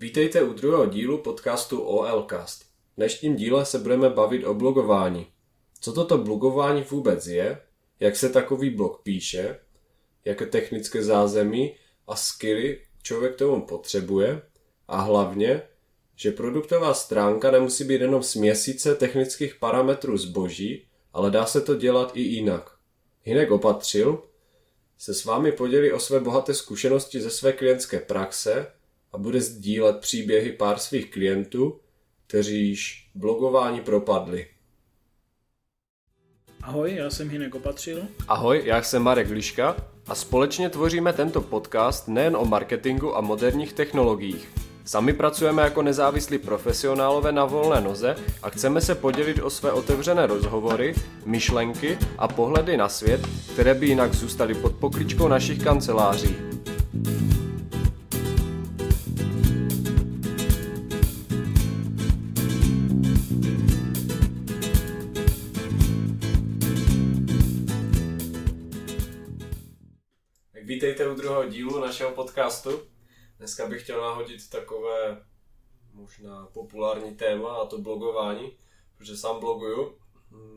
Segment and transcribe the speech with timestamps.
[0.00, 2.62] Vítejte u druhého dílu podcastu OLcast.
[2.62, 5.26] V dnešním díle se budeme bavit o blogování.
[5.80, 7.60] Co toto blogování vůbec je,
[8.00, 9.58] jak se takový blog píše,
[10.24, 11.74] jaké technické zázemí
[12.06, 14.42] a skilly člověk tomu potřebuje
[14.88, 15.62] a hlavně,
[16.16, 22.12] že produktová stránka nemusí být jenom směsice technických parametrů zboží, ale dá se to dělat
[22.14, 22.70] i jinak.
[23.22, 24.22] Hinek opatřil,
[24.98, 28.66] se s vámi podělí o své bohaté zkušenosti ze své klientské praxe
[29.12, 31.80] a bude sdílet příběhy pár svých klientů,
[32.26, 34.46] kteří již blogování propadli.
[36.62, 38.02] Ahoj, já jsem Hinek Opatřil.
[38.28, 39.76] Ahoj, já jsem Marek Liška
[40.06, 44.48] a společně tvoříme tento podcast nejen o marketingu a moderních technologiích.
[44.84, 50.26] Sami pracujeme jako nezávislí profesionálové na volné noze a chceme se podělit o své otevřené
[50.26, 53.20] rozhovory, myšlenky a pohledy na svět,
[53.52, 56.36] které by jinak zůstaly pod pokličkou našich kanceláří.
[70.80, 72.88] Vítejte u druhého dílu našeho podcastu.
[73.38, 75.24] Dneska bych chtěl nahodit takové
[75.92, 78.56] možná populární téma a to blogování,
[78.96, 79.98] protože sám bloguju.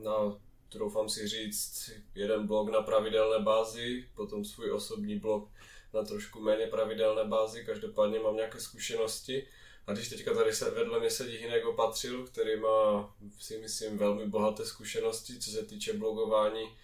[0.04, 5.50] Na, troufám si říct, jeden blog na pravidelné bázi, potom svůj osobní blog
[5.94, 9.48] na trošku méně pravidelné bázi, každopádně mám nějaké zkušenosti.
[9.88, 14.28] A když teďka tady se vedle mě sedí Hinek Opatřil, který má si myslím velmi
[14.28, 16.78] bohaté zkušenosti, co se týče blogování,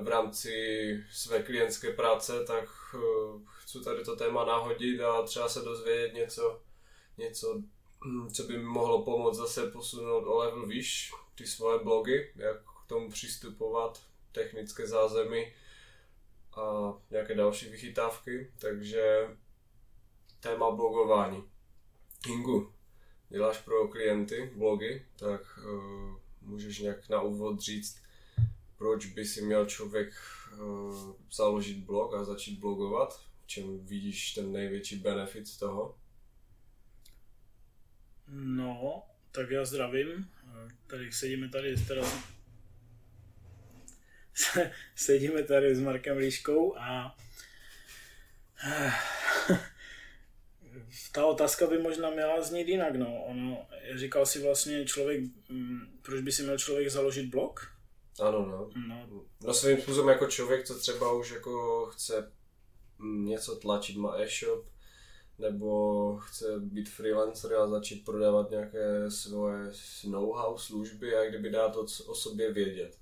[0.00, 0.54] v rámci
[1.12, 2.98] své klientské práce, tak eh,
[3.58, 6.60] chci tady to téma nahodit a třeba se dozvědět něco,
[7.18, 7.62] něco
[8.04, 12.56] hm, co by mi mohlo pomoct zase posunout o level výš ty svoje blogy, jak
[12.56, 14.02] k tomu přistupovat,
[14.32, 15.52] technické zázemí
[16.56, 19.28] a nějaké další vychytávky, takže
[20.40, 21.44] téma blogování.
[22.28, 22.72] Ingu,
[23.28, 28.02] děláš pro klienty blogy, tak uh, můžeš nějak na úvod říct,
[28.80, 30.12] proč by si měl člověk
[30.52, 33.20] uh, založit blog a začít blogovat?
[33.42, 35.98] V čem vidíš ten největší benefit z toho?
[38.28, 39.02] No,
[39.32, 40.30] tak já zdravím.
[40.86, 42.02] Tady sedíme tady teda
[44.94, 47.16] sedíme tady s Markem Líškou a
[51.12, 52.96] ta otázka by možná měla znít jinak.
[52.96, 53.24] No.
[53.24, 57.79] Ono, říkal si vlastně člověk, mm, proč by si měl člověk založit blog?
[58.20, 58.70] Ano, no.
[58.88, 59.22] no.
[59.44, 62.32] No svým způsobem jako člověk, co třeba už jako chce
[63.02, 64.66] něco tlačit, má e-shop,
[65.38, 69.72] nebo chce být freelancer a začít prodávat nějaké svoje
[70.08, 72.98] know-how, služby a kdyby dát to o sobě vědět.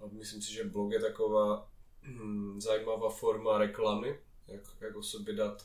[0.00, 1.70] A myslím si, že blog je taková
[2.02, 5.62] hm, zajímavá forma reklamy, jak, jak o sobě dát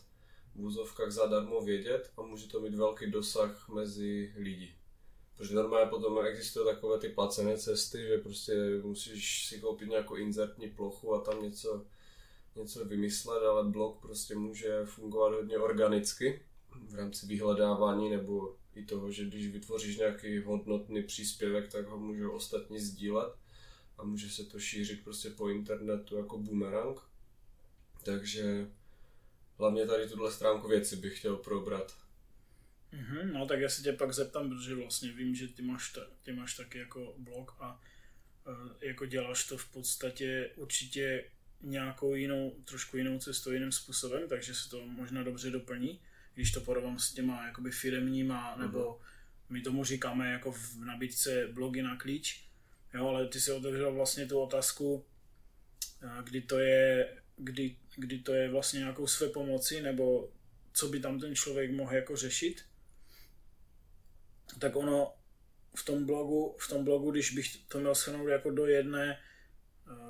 [0.56, 4.76] v úzovkách zadarmo vědět a může to mít velký dosah mezi lidi.
[5.38, 8.54] Protože normálně potom existují takové ty placené cesty, že prostě
[8.84, 11.86] musíš si koupit nějakou inzertní plochu a tam něco,
[12.56, 16.42] něco vymyslet, ale blog prostě může fungovat hodně organicky
[16.88, 22.32] v rámci vyhledávání nebo i toho, že když vytvoříš nějaký hodnotný příspěvek, tak ho můžou
[22.32, 23.34] ostatní sdílet
[23.98, 27.00] a může se to šířit prostě po internetu jako boomerang.
[28.04, 28.72] Takže
[29.58, 32.05] hlavně tady tuhle stránku věci bych chtěl probrat.
[32.94, 36.02] Mm-hmm, no tak já se tě pak zeptám, protože vlastně vím, že ty máš, ta,
[36.24, 37.82] ty máš taky jako blog a
[38.48, 41.24] uh, jako děláš to v podstatě určitě
[41.62, 46.00] nějakou jinou, trošku jinou cestou, jiným způsobem, takže se to možná dobře doplní,
[46.34, 49.00] když to porovnám s těma jakoby firemníma, nebo mm-hmm.
[49.50, 52.48] my tomu říkáme jako v nabídce blogy na klíč,
[52.94, 55.06] jo, ale ty si otevřel vlastně tu otázku,
[56.24, 60.32] kdy to je, kdy, kdy to je vlastně nějakou své pomoci, nebo
[60.74, 62.66] co by tam ten člověk mohl jako řešit
[64.60, 65.14] tak ono
[65.76, 69.20] v tom blogu, v tom blogu, když bych to měl shrnout jako do jedné,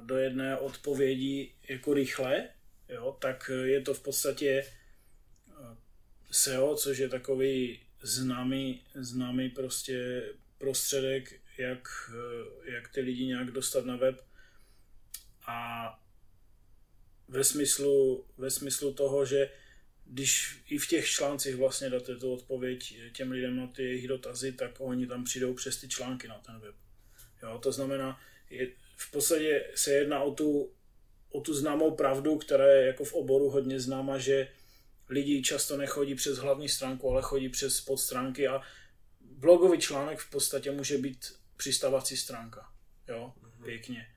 [0.01, 2.50] do jedné odpovědi jako rychle,
[2.90, 4.66] jo, tak je to v podstatě
[5.50, 5.78] eh,
[6.31, 10.24] SEO, což je takový známý, známý prostě
[10.57, 14.21] prostředek, jak, eh, jak ty lidi nějak dostat na web.
[15.48, 15.89] A
[17.27, 19.50] ve smyslu, ve smyslu toho, že
[20.06, 24.52] když i v těch článcích vlastně dáte tu odpověď těm lidem na ty jejich dotazy,
[24.52, 26.75] tak oni tam přijdou přes ty články na ten web.
[27.44, 28.19] Jo, to znamená,
[28.50, 28.68] je,
[28.98, 30.72] v podstatě se jedná o tu,
[31.30, 34.48] o tu známou pravdu, která je jako v oboru hodně známa, že
[35.10, 38.62] lidi často nechodí přes hlavní stránku, ale chodí přes podstránky a
[39.22, 42.72] blogový článek v podstatě může být přistavací stránka.
[43.07, 43.66] Jo, mm-hmm.
[43.66, 44.07] pěkně.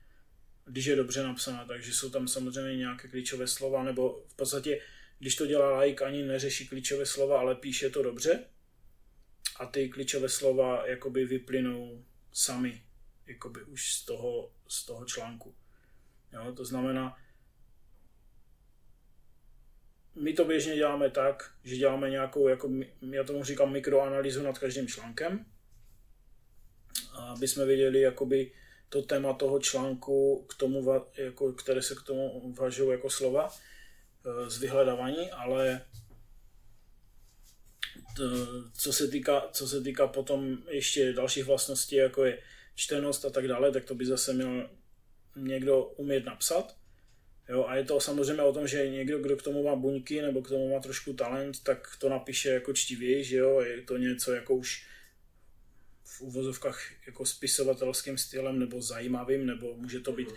[0.65, 4.81] Když je dobře napsaná, takže jsou tam samozřejmě nějaké klíčové slova, nebo v podstatě
[5.19, 8.45] když to dělá like, ani neřeší klíčové slova, ale píše to dobře
[9.59, 12.83] a ty klíčové slova jakoby vyplynou sami
[13.27, 15.55] jakoby už z toho, z toho článku.
[16.33, 17.17] Jo, to znamená,
[20.15, 22.71] my to běžně děláme tak, že děláme nějakou, jako,
[23.11, 25.45] já tomu říkám mikroanalýzu nad každým článkem,
[27.17, 28.51] aby jsme věděli jakoby
[28.89, 33.49] to téma toho článku, k tomu, jako, které se k tomu važují jako slova
[34.47, 35.81] z vyhledávání, ale
[38.15, 38.23] to,
[38.77, 42.41] co, se týká, co se týká potom ještě dalších vlastností, jako je
[42.75, 44.69] čtenost a tak dále, tak to by zase měl
[45.35, 46.75] někdo umět napsat.
[47.49, 50.41] Jo, a je to samozřejmě o tom, že někdo, kdo k tomu má buňky nebo
[50.41, 54.33] k tomu má trošku talent, tak to napíše jako čtivěji, že jo, je to něco
[54.33, 54.85] jako už
[56.03, 60.29] v uvozovkách jako spisovatelským stylem nebo zajímavým, nebo může to být,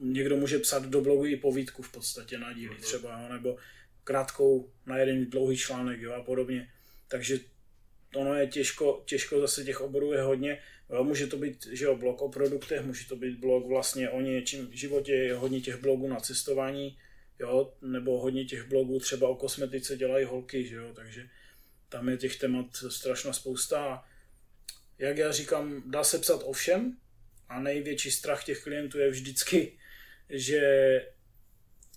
[0.00, 3.56] někdo může psat do blogu i povídku v podstatě na díly třeba, jo, nebo
[4.04, 6.72] krátkou na jeden dlouhý článek jo, a podobně.
[7.08, 7.38] Takže
[8.14, 10.62] ono je těžko, těžko zase těch oborů je hodně.
[10.90, 14.20] Jo, může to být že jo, blog o produktech, může to být blog vlastně o
[14.20, 16.98] něčím v životě, je hodně těch blogů na cestování,
[17.38, 21.28] jo, nebo hodně těch blogů třeba o kosmetice dělají holky, že jo, takže
[21.88, 24.04] tam je těch témat strašná spousta.
[24.98, 26.96] Jak já říkám, dá se psat o všem
[27.48, 29.78] a největší strach těch klientů je vždycky,
[30.30, 30.60] že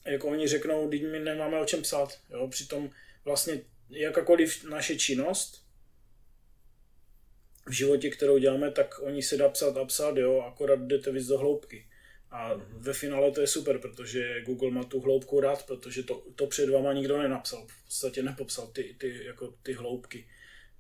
[0.06, 2.90] jako oni řeknou, teď my nemáme o čem psát, jo, přitom
[3.26, 5.66] vlastně jakákoliv naše činnost
[7.68, 11.28] v životě, kterou děláme, tak oni se dá psát a psát, jo, akorát jdete víc
[11.28, 11.86] do hloubky.
[12.32, 12.66] A mm-hmm.
[12.78, 16.70] ve finále to je super, protože Google má tu hloubku rád, protože to, to před
[16.70, 20.28] váma nikdo nenapsal, v podstatě nepopsal ty, ty, jako ty hloubky,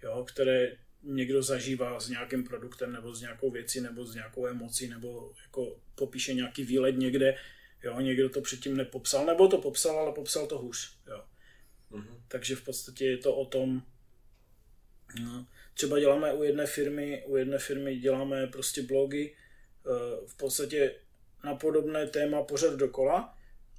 [0.03, 4.87] jo, které někdo zažívá s nějakým produktem nebo s nějakou věcí nebo s nějakou emocí
[4.87, 7.35] nebo jako popíše nějaký výlet někde,
[7.83, 11.23] jo, někdo to předtím nepopsal, nebo to popsal, ale popsal to hůř, jo.
[11.91, 12.21] Mm-hmm.
[12.27, 13.81] Takže v podstatě je to o tom,
[15.23, 20.95] no, třeba děláme u jedné firmy, u jedné firmy děláme prostě blogy, eh, v podstatě
[21.43, 23.37] na podobné téma pořád dokola,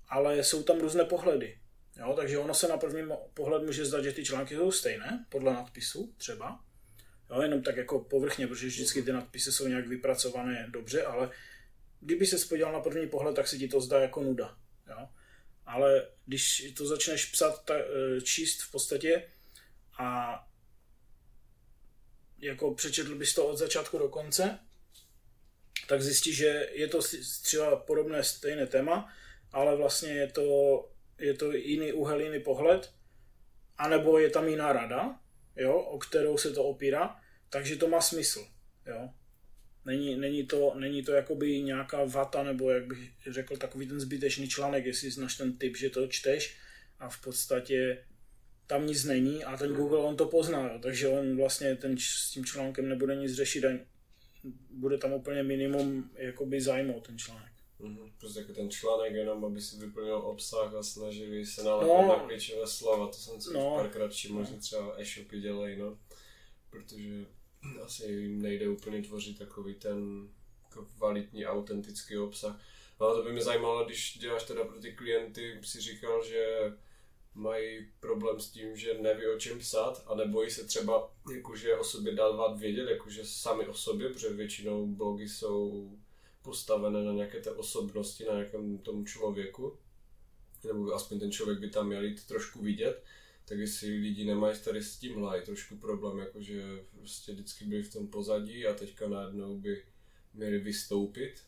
[0.09, 1.59] ale jsou tam různé pohledy.
[1.99, 3.03] Jo, takže ono se na první
[3.35, 6.65] pohled může zdát, že ty články jsou stejné, podle nadpisu třeba.
[7.31, 11.31] Jo, jenom tak jako povrchně, protože vždycky ty nadpisy jsou nějak vypracované dobře, ale
[12.01, 14.59] kdyby se podíval na první pohled, tak se ti to zdá jako nuda.
[14.89, 15.09] Jo?
[15.67, 19.29] Ale když to začneš psat, ta, eh, číst v podstatě
[19.99, 20.39] a
[22.39, 24.59] jako přečetl bys to od začátku do konce,
[25.89, 27.01] tak zjistíš, že je to
[27.43, 29.13] třeba podobné stejné téma,
[29.53, 30.89] ale vlastně je to,
[31.19, 32.93] je to jiný úhel, jiný pohled,
[33.79, 35.21] anebo je tam jiná rada,
[35.57, 37.20] jo, o kterou se to opírá,
[37.51, 38.47] takže to má smysl.
[38.87, 39.11] Jo.
[39.85, 44.49] Není, není, to, není to jakoby nějaká vata, nebo jak bych řekl, takový ten zbytečný
[44.49, 46.57] článek, jestli znáš ten typ, že to čteš
[46.99, 48.05] a v podstatě
[48.67, 52.31] tam nic není a ten Google on to pozná, jo, takže on vlastně ten, s
[52.31, 53.69] tím článkem nebude nic řešit a
[54.71, 57.53] bude tam úplně minimum jakoby zájmu ten článek.
[57.81, 58.13] Mm-hmm.
[58.19, 62.27] Prostě jako ten článek jenom, aby si vyplnil obsah a snažili se nalepit no, na
[62.27, 65.99] klíčové slova, to jsem si no, párkrát všiml, že třeba e-shopy dělají, no,
[66.71, 67.27] protože
[67.85, 70.29] asi jim nejde úplně tvořit takový ten
[70.99, 72.61] kvalitní, autentický obsah.
[73.01, 76.73] No a to by mě zajímalo, když děláš teda pro ty klienty, si říkal, že
[77.35, 81.85] mají problém s tím, že neví o čem psát a nebojí se třeba jakože o
[81.85, 85.91] sobě dávat vědět, jakože sami o sobě, protože většinou blogy jsou
[86.43, 89.79] postavené na nějaké té osobnosti, na nějakém tomu člověku,
[90.65, 93.05] nebo aspoň ten člověk by tam měl jít trošku vidět,
[93.51, 96.63] tak jestli lidi nemají tady s tím je trošku problém, jakože
[96.99, 99.83] prostě vždycky byli v tom pozadí a teďka najednou by
[100.35, 101.43] měli vystoupit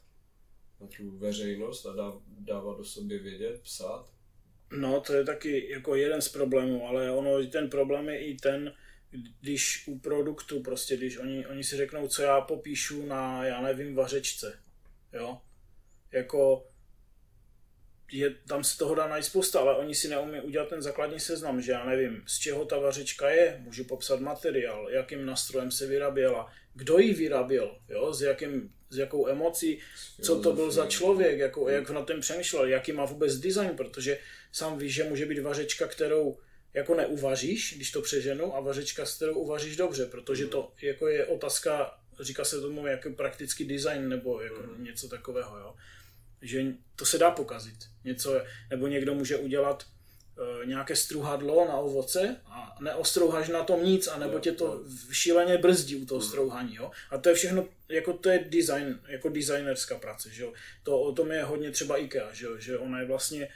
[0.80, 4.12] na tu veřejnost a dávat do sobě vědět, psát,
[4.72, 8.74] No, to je taky jako jeden z problémů, ale ono, ten problém je i ten,
[9.40, 13.94] když u produktu prostě, když oni, oni si řeknou, co já popíšu na, já nevím,
[13.94, 14.58] vařečce,
[15.12, 15.40] jo,
[16.12, 16.71] jako
[18.12, 21.62] je, tam se toho dá najít spousta, ale oni si neumí udělat ten základní seznam,
[21.62, 26.52] že já nevím, z čeho ta vařečka je, můžu popsat materiál, jakým nástrojem se vyráběla,
[26.74, 29.78] kdo ji vyráběl, jo, s, jakým, s jakou emocí,
[30.22, 34.18] co to byl za člověk, jako, jak na tom přemýšlel, jaký má vůbec design, protože
[34.52, 36.38] sám víš, že může být vařečka, kterou
[36.74, 41.26] jako neuvaříš, když to přeženu, a vařečka, s kterou uvaříš dobře, protože to jako je
[41.26, 44.84] otázka, říká se tomu jako praktický design nebo jako mm.
[44.84, 45.74] něco takového, jo.
[46.42, 46.64] Že
[46.96, 47.78] to se dá pokazit.
[48.04, 49.86] Něco, nebo někdo může udělat
[50.38, 55.58] uh, nějaké struhadlo na ovoce a neostrouháš na tom nic, a nebo tě to šíleně
[55.58, 56.26] brzdí u toho mm.
[56.26, 56.90] strouhaní, jo.
[57.10, 60.52] A to je všechno, jako to je design, jako designerská práce, že jo.
[60.82, 63.48] To o tom je hodně třeba IKEA, že jo, že ona je vlastně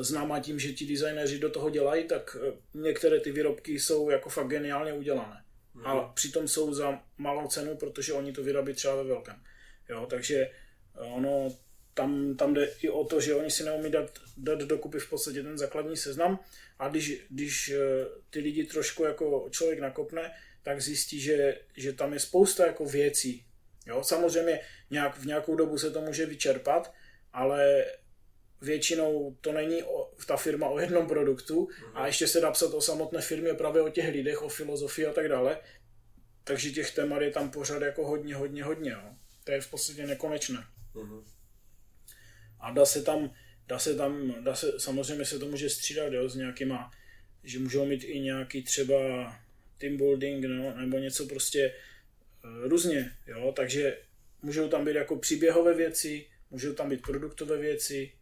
[0.00, 4.28] známá tím, že ti designéři do toho dělají, tak eh, některé ty výrobky jsou jako
[4.30, 5.44] fakt geniálně udělané.
[5.74, 5.86] Mm.
[5.86, 9.36] A přitom jsou za malou cenu, protože oni to vyrobí třeba ve velkém.
[9.88, 10.50] Jo, takže eh,
[11.00, 11.56] ono
[11.94, 15.42] tam, tam jde i o to, že oni si neumí dát, dát dokupy v podstatě
[15.42, 16.38] ten základní seznam
[16.78, 20.32] a když, když eh, ty lidi trošku jako člověk nakopne,
[20.62, 23.44] tak zjistí, že, že tam je spousta jako věcí.
[23.86, 24.04] Jo?
[24.04, 26.94] Samozřejmě nějak, v nějakou dobu se to může vyčerpat,
[27.32, 27.84] ale
[28.60, 31.90] většinou to není o, ta firma o jednom produktu mm-hmm.
[31.94, 35.12] a ještě se dá psat o samotné firmě právě o těch lidech, o filozofii a
[35.12, 35.58] tak dále.
[36.44, 38.90] Takže těch témat je tam pořád jako hodně, hodně, hodně.
[38.90, 39.14] Jo.
[39.44, 40.66] To je v podstatě nekonečné.
[40.94, 41.24] Mm-hmm.
[42.62, 43.34] A dá se tam,
[43.68, 46.90] dá se tam, dá se, samozřejmě se to může střídat jo, s nějakýma,
[47.44, 48.96] že můžou mít i nějaký třeba
[49.78, 51.74] team building no, nebo něco prostě
[52.44, 53.98] uh, různě, jo, takže
[54.42, 58.12] můžou tam být jako příběhové věci, můžou tam být produktové věci,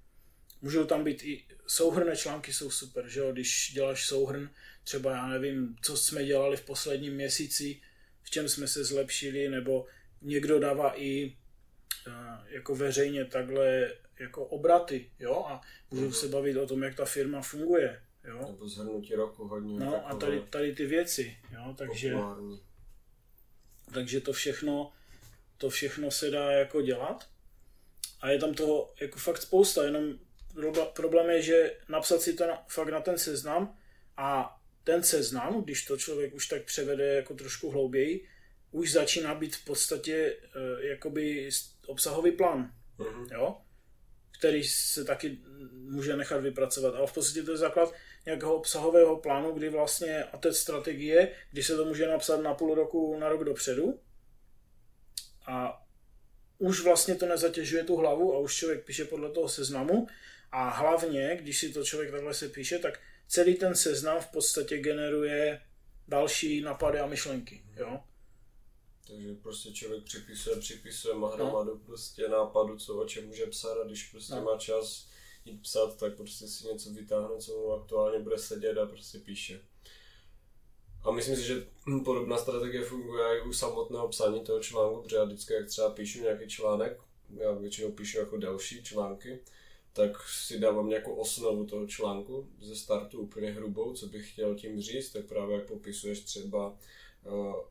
[0.62, 4.50] můžou tam být i souhrné články jsou super, že jo, když děláš souhrn,
[4.85, 7.80] třeba já nevím, co jsme dělali v posledním měsíci,
[8.23, 9.87] v čem jsme se zlepšili, nebo
[10.23, 12.12] někdo dává i uh,
[12.49, 15.60] jako veřejně takhle jako obraty, jo, a
[15.90, 16.12] můžou mm-hmm.
[16.12, 18.46] se bavit o tom, jak ta firma funguje, jo.
[18.50, 19.80] Nebo zhrnutí roku hodně.
[19.80, 22.60] No a tady, tady ty věci, jo, takže, populární.
[23.94, 24.92] takže to všechno,
[25.58, 27.28] to všechno se dá jako dělat
[28.20, 30.14] a je tam toho jako fakt spousta, jenom
[30.94, 33.76] problém je, že napsat si to na, fakt na ten seznam
[34.16, 38.28] a ten seznam, když to člověk už tak převede jako trošku hlouběji,
[38.70, 41.50] už začíná být v podstatě uh, jakoby
[41.86, 43.32] obsahový plán, mm-hmm.
[43.32, 43.56] jo?
[44.40, 45.38] Který se taky
[45.73, 46.94] může nechat vypracovat.
[46.94, 47.92] Ale v podstatě to je základ
[48.26, 52.75] nějakého obsahového plánu, kdy vlastně a té strategie, kdy se to může napsat na půl
[52.75, 54.00] roku, na rok dopředu.
[55.47, 55.82] A
[56.59, 60.06] už vlastně to nezatěžuje tu hlavu a už člověk píše podle toho seznamu.
[60.52, 64.78] A hlavně, když si to člověk takhle se píše, tak celý ten seznam v podstatě
[64.78, 65.61] generuje
[66.09, 67.62] další napady a myšlenky.
[67.76, 68.00] Jo?
[69.11, 71.81] Takže prostě člověk připisuje, připisuje, má hromadu no.
[71.87, 74.43] prostě nápadu, co o čem může psat a když prostě no.
[74.43, 75.09] má čas
[75.45, 79.61] jít psat, tak prostě si něco vytáhne, co mu aktuálně bude sedět a prostě píše.
[81.05, 81.67] A myslím si, že
[82.05, 86.21] podobná strategie funguje i u samotného psaní toho článku, protože já vždycky, jak třeba píšu
[86.21, 87.00] nějaký článek,
[87.37, 89.38] já většinou píšu jako další články,
[89.93, 94.81] tak si dávám nějakou osnovu toho článku ze startu úplně hrubou, co bych chtěl tím
[94.81, 96.79] říct, tak právě jak popisuješ třeba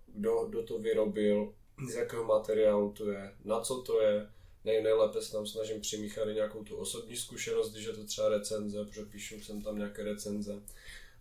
[0.07, 1.53] kdo, kdo to vyrobil,
[1.91, 4.29] z jakého materiálu to je, na co to je.
[4.65, 8.29] Nej, nejlépe se tam snažím přimíchat i nějakou tu osobní zkušenost, když je to třeba
[8.29, 10.61] recenze, protože píšu jsem tam nějaké recenze.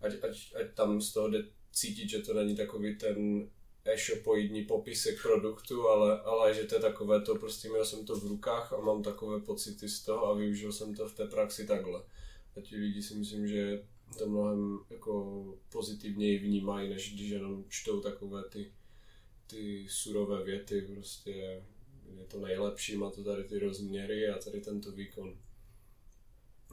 [0.01, 3.49] Ať, ať, ať tam z toho jde cítit, že to není takový ten
[3.85, 8.23] e-shopoidní popisek produktu, ale, ale že to je takové to, prostě měl jsem to v
[8.23, 12.03] rukách a mám takové pocity z toho a využil jsem to v té praxi takhle.
[12.57, 13.83] A ti lidi si myslím, že
[14.17, 18.73] to mnohem jako pozitivněji vnímají, než když jenom čtou takové ty,
[19.47, 21.63] ty surové věty, prostě
[22.17, 25.37] je to nejlepší, má to tady ty rozměry a tady tento výkon.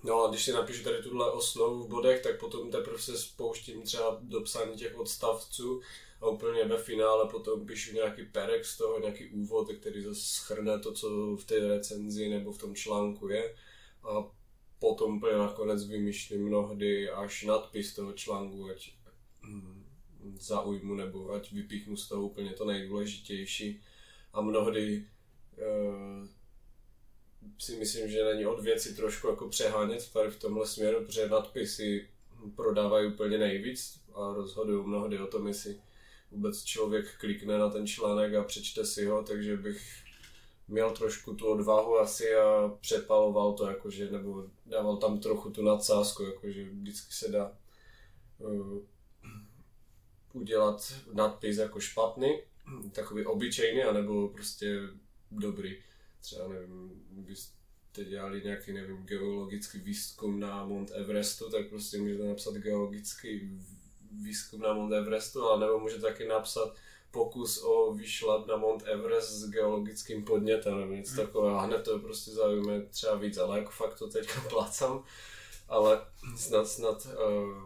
[0.04, 3.82] No a když si napíšu tady tuhle osnovu v bodech, tak potom teprve se spouštím
[3.82, 5.80] třeba do psání těch odstavců
[6.20, 10.78] a úplně ve finále potom píšu nějaký perek z toho, nějaký úvod, který zase schrne
[10.78, 13.56] to, co v té recenzi nebo v tom článku je.
[14.02, 14.35] A
[14.78, 18.90] potom nakonec vymýšlím mnohdy až nadpis toho článku, ať
[19.42, 19.84] hm,
[20.38, 23.80] zaujmu nebo ať vypíchnu z toho úplně to nejdůležitější.
[24.32, 25.04] A mnohdy
[25.58, 26.26] uh,
[27.58, 32.08] si myslím, že není od věci trošku jako přehánět tady v tomhle směru, protože nadpisy
[32.56, 35.80] prodávají úplně nejvíc a rozhodují mnohdy o tom, jestli
[36.30, 40.05] vůbec člověk klikne na ten článek a přečte si ho, takže bych
[40.68, 46.22] měl trošku tu odvahu asi a přepaloval to, jakože, nebo dával tam trochu tu nadsázku,
[46.22, 47.52] jakože vždycky se dá
[48.38, 48.78] uh,
[50.32, 52.40] udělat nadpis jako špatný,
[52.92, 54.80] takový obyčejný, anebo prostě
[55.30, 55.76] dobrý.
[56.20, 62.54] Třeba nevím, byste dělali nějaký, nevím, geologický výzkum na Mount Everestu, tak prostě můžete napsat
[62.54, 63.60] geologický
[64.12, 66.76] výzkum na Mount Everestu, ale nebo můžete taky napsat
[67.16, 71.26] pokus o vyšlap na Mount Everest s geologickým podnětem nebo něco hmm.
[71.26, 71.58] takového.
[71.58, 75.04] A hned to prostě zaujme třeba víc, ale jako fakt to teďka plácám.
[75.68, 76.06] Ale
[76.36, 77.62] snad, snad uh,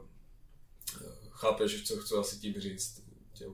[1.31, 3.03] chápeš, co chci asi tím říct.
[3.33, 3.53] Těm,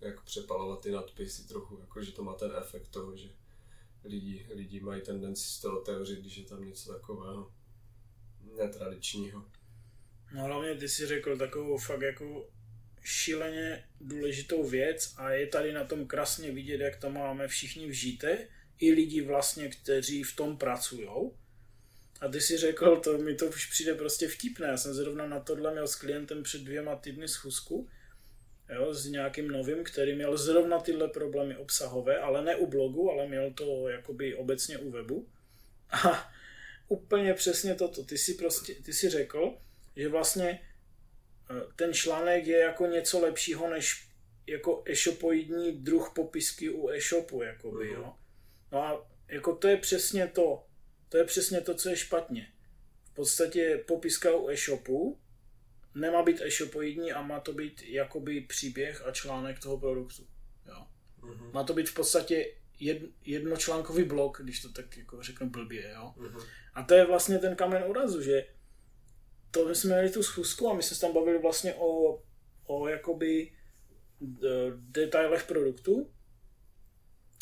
[0.00, 3.28] jak přepalovat ty nadpisy trochu, jako že to má ten efekt toho, že
[4.04, 7.52] lidi, lidi mají tendenci z toho otevřít, když je tam něco takového
[8.56, 9.44] netradičního.
[10.34, 12.46] No hlavně ty si řekl takovou fakt jako
[13.06, 18.38] šíleně důležitou věc a je tady na tom krásně vidět, jak to máme všichni vžité,
[18.78, 21.08] i lidi vlastně, kteří v tom pracují.
[22.20, 24.66] A ty si řekl, to mi to už přijde prostě vtipné.
[24.66, 27.88] Já jsem zrovna na tohle měl s klientem před dvěma týdny schůzku,
[28.74, 33.28] jo, s nějakým novým, který měl zrovna tyhle problémy obsahové, ale ne u blogu, ale
[33.28, 35.28] měl to jakoby obecně u webu.
[35.90, 36.32] A
[36.88, 38.04] úplně přesně toto.
[38.04, 39.54] Ty si prostě, ty si řekl,
[39.96, 40.60] že vlastně
[41.76, 44.08] ten článek je jako něco lepšího než
[44.46, 47.94] jako e-shopoidní druh popisky u e-shopu, jakoby, uh-huh.
[47.94, 48.14] jo.
[48.72, 50.66] No a jako to je přesně to,
[51.08, 52.52] to je přesně to, co je špatně.
[53.04, 55.18] V podstatě popiska u e-shopu
[55.94, 60.26] nemá být e-shopoidní a má to být jakoby příběh a článek toho produktu.
[60.68, 60.86] Jo.
[61.22, 61.52] Uh-huh.
[61.52, 65.90] Má to být v podstatě jed, jednočlánkový blok, když to tak jako řeknu blbě.
[65.94, 66.14] Jo.
[66.16, 66.46] Uh-huh.
[66.74, 68.46] A to je vlastně ten kamen úrazu, že
[69.50, 72.22] to my jsme měli tu schůzku a my jsme se tam bavili vlastně o,
[72.66, 73.52] o jakoby
[74.74, 76.10] detailech produktu.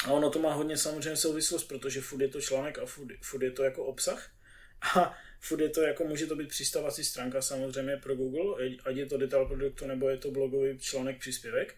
[0.04, 3.42] A ono to má hodně samozřejmě souvislost, protože food je to článek a food, food
[3.42, 4.30] je to jako obsah.
[4.96, 9.06] A food je to jako, může to být přistavací stránka samozřejmě pro Google, ať je
[9.06, 11.74] to detail produktu nebo je to blogový článek příspěvek.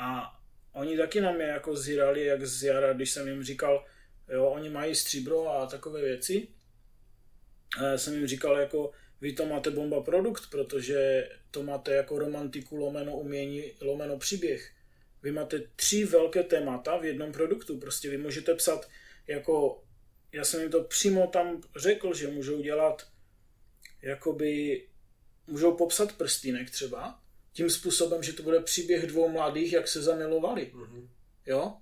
[0.00, 0.38] A
[0.72, 3.86] oni taky na mě jako zírali, jak z jara, když jsem jim říkal,
[4.28, 6.48] jo, oni mají stříbro a takové věci.
[7.78, 8.92] A já jsem jim říkal jako,
[9.24, 14.72] vy to máte bomba produkt, protože to máte jako romantiku, lomeno umění, lomeno příběh.
[15.22, 17.78] Vy máte tři velké témata v jednom produktu.
[17.78, 18.88] Prostě vy můžete psat
[19.26, 19.82] jako,
[20.32, 23.08] já jsem jim to přímo tam řekl, že můžou dělat
[24.02, 24.84] jakoby,
[25.46, 27.20] můžou popsat prstýnek třeba,
[27.52, 30.72] tím způsobem, že to bude příběh dvou mladých, jak se zamilovali.
[30.74, 31.08] Mm-hmm.
[31.46, 31.74] Jo?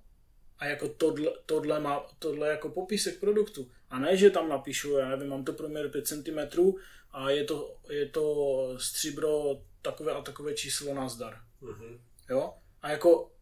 [0.58, 3.70] A jako tohle, tohle, má, tohle jako popisek produktu.
[3.90, 6.38] A ne, že tam napíšu, já nevím, mám to průměr 5 cm
[7.12, 11.40] a je to, je to stříbro takové a takové číslo na zdar.
[11.62, 12.00] Mm-hmm.
[12.30, 12.54] Jo?
[12.82, 13.32] A jako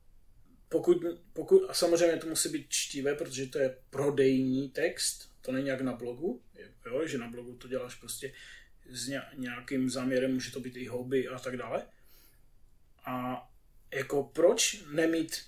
[0.68, 5.68] pokud, pokud, a samozřejmě to musí být čtivé, protože to je prodejní text, to není
[5.68, 6.42] jak na blogu,
[6.86, 8.32] jo, že na blogu to děláš prostě
[8.90, 11.86] s nějakým záměrem, může to být i hobby a tak dále.
[13.06, 13.46] A
[13.94, 15.46] jako proč nemít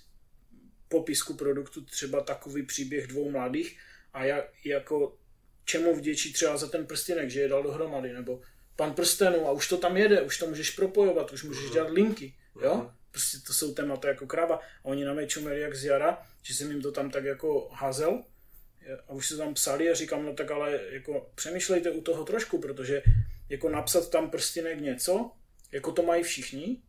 [0.87, 3.79] popisku produktu třeba takový příběh dvou mladých
[4.13, 5.17] a jak, jako
[5.65, 8.41] čemu vděčí třeba za ten prstenek, že je dal dohromady, nebo
[8.75, 12.33] pan prstenů a už to tam jede, už to můžeš propojovat, už můžeš dělat linky,
[12.61, 12.91] jo?
[13.11, 16.53] Prostě to jsou témata jako kráva a oni na mě čumeli jak z jara, že
[16.53, 18.23] jsem jim to tam tak jako házel
[19.07, 22.57] a už se tam psali a říkám, no tak ale jako přemýšlejte u toho trošku,
[22.59, 23.03] protože
[23.49, 25.31] jako napsat tam prstinek něco,
[25.71, 26.81] jako to mají všichni,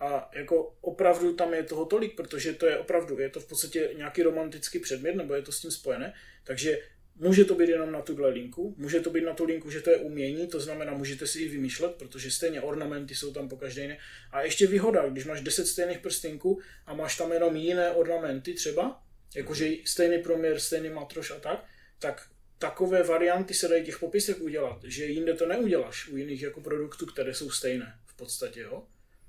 [0.00, 3.90] a jako opravdu tam je toho tolik, protože to je opravdu, je to v podstatě
[3.96, 6.78] nějaký romantický předmět, nebo je to s tím spojené, takže
[7.16, 9.90] Může to být jenom na tuhle linku, může to být na tu linku, že to
[9.90, 13.98] je umění, to znamená, můžete si i vymýšlet, protože stejně ornamenty jsou tam po každé
[14.30, 19.02] A ještě výhoda, když máš 10 stejných prstinků a máš tam jenom jiné ornamenty třeba,
[19.34, 21.64] jakože stejný proměr, stejný matroš a tak,
[21.98, 26.60] tak takové varianty se dají těch popisek udělat, že jinde to neuděláš u jiných jako
[26.60, 28.86] produktů, které jsou stejné v podstatě, jo?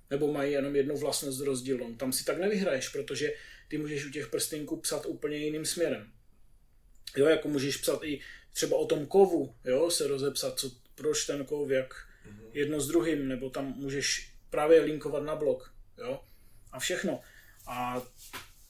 [0.09, 1.95] Nebo mají jenom jednu vlastnost rozdílnou.
[1.95, 3.33] Tam si tak nevyhraješ, protože
[3.67, 6.11] ty můžeš u těch prstinků psat úplně jiným směrem.
[7.17, 8.19] Jo, jako můžeš psat i
[8.53, 12.49] třeba o tom kovu, jo, se rozepsat, co, proč ten kov, jak mm-hmm.
[12.53, 16.19] jedno s druhým, nebo tam můžeš právě linkovat na blog, jo,
[16.71, 17.21] a všechno.
[17.67, 18.01] A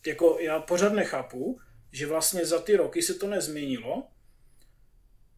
[0.07, 1.59] jako já pořád nechápu,
[1.91, 4.07] že vlastně za ty roky se to nezměnilo,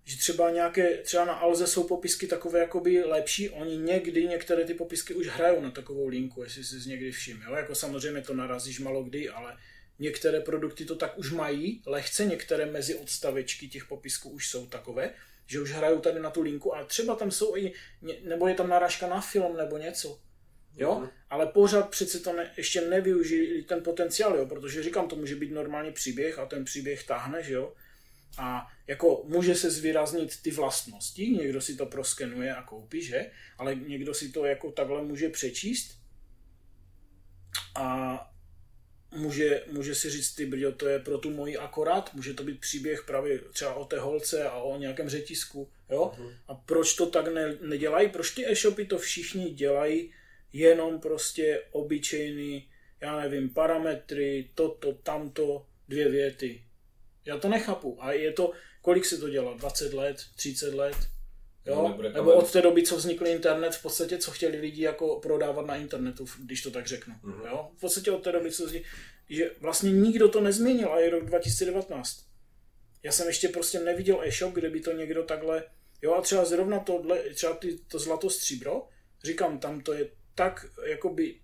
[0.03, 4.73] že třeba nějaké, třeba na Alze jsou popisky takové jakoby lepší, oni někdy, některé ty
[4.73, 7.55] popisky už hrajou na takovou linku, jestli jsi někdy všiml, jo?
[7.55, 9.57] jako samozřejmě to narazíš malo kdy, ale
[9.99, 15.13] Některé produkty to tak už mají, lehce některé mezi odstavečky těch popisků už jsou takové,
[15.45, 17.73] že už hrajou tady na tu linku a třeba tam jsou i,
[18.23, 20.19] nebo je tam narážka na film nebo něco.
[20.75, 20.99] Jo?
[20.99, 21.09] Mm.
[21.29, 24.45] Ale pořád přece to ne, ještě nevyužili ten potenciál, jo?
[24.45, 27.73] protože říkám, to může být normální příběh a ten příběh táhne, že jo.
[28.37, 33.31] A jako může se zvýraznit ty vlastnosti, někdo si to proskenuje a koupí, že?
[33.57, 35.97] Ale někdo si to jako takhle může přečíst
[37.75, 38.31] a
[39.27, 42.59] může, může si říct, ty brďo, to je pro tu moji akorát, může to být
[42.59, 46.11] příběh právě třeba o té holce a o nějakém řetisku, jo?
[46.17, 46.33] Uh-huh.
[46.47, 48.09] A proč to tak ne, nedělají?
[48.09, 50.13] Proč ty e-shopy to všichni dělají
[50.53, 52.69] jenom prostě obyčejný,
[53.01, 56.63] já nevím, parametry, toto, tamto, dvě věty.
[57.25, 57.97] Já to nechápu.
[57.99, 59.53] A je to, kolik se to dělá?
[59.53, 60.97] 20 let, 30 let?
[61.67, 61.95] Jo?
[61.97, 65.65] No, Nebo od té doby, co vznikl internet, v podstatě, co chtěli lidi jako prodávat
[65.65, 67.15] na internetu, když to tak řeknu.
[67.23, 67.47] Mm-hmm.
[67.47, 67.69] Jo?
[67.77, 68.87] V podstatě od té doby, co vznikl,
[69.29, 72.27] že vlastně nikdo to nezměnil a je rok 2019.
[73.03, 75.63] Já jsem ještě prostě neviděl e-shop, kde by to někdo takhle,
[76.01, 78.87] jo a třeba zrovna tohle, třeba ty, to zlato stříbro,
[79.23, 81.39] říkám, tam to je tak, jakoby,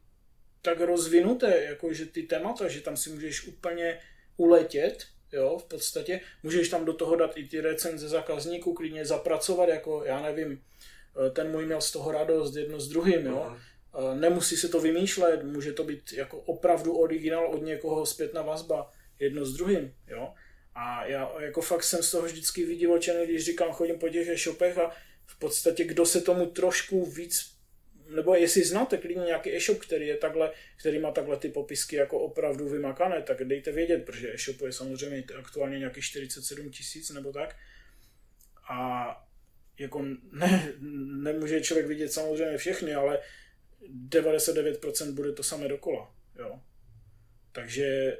[0.62, 4.00] tak rozvinuté, jako že ty témata, že tam si můžeš úplně
[4.38, 6.22] uletět, jo, v podstatě.
[6.43, 10.62] Můžeš tam do toho dát i ty recenze zákazníků, klidně zapracovat, jako já nevím,
[11.28, 13.58] eh, ten můj měl z toho radost jedno s druhým, jo.
[13.93, 14.19] Uh-huh.
[14.19, 19.45] Nemusí se to vymýšlet, může to být jako opravdu originál od někoho zpětná vazba, jedno
[19.45, 20.34] s druhým, jo.
[20.75, 24.77] A já jako fakt jsem z toho vždycky vidivočený, když říkám, chodím po těch e-shopech
[24.77, 24.91] a
[25.25, 27.53] v podstatě kdo se tomu trošku víc
[28.15, 32.19] nebo jestli znáte klidně nějaký e-shop, který, je takhle, který má takhle ty popisky jako
[32.19, 37.56] opravdu vymakané, tak dejte vědět, protože e-shop je samozřejmě aktuálně nějaký 47 tisíc nebo tak.
[38.69, 39.08] A
[39.79, 40.73] jako ne,
[41.23, 43.19] nemůže člověk vidět samozřejmě všechny, ale
[44.10, 46.15] 99% bude to samé dokola.
[46.39, 46.60] Jo.
[47.52, 48.17] Takže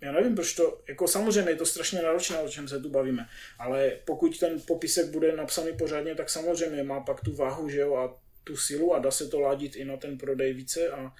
[0.00, 3.28] já nevím, proč to, jako samozřejmě je to strašně náročné, o čem se tu bavíme,
[3.58, 7.94] ale pokud ten popisek bude napsaný pořádně, tak samozřejmě má pak tu váhu, že jo,
[7.94, 11.14] a tu silu a dá se to ladit i na ten prodej více a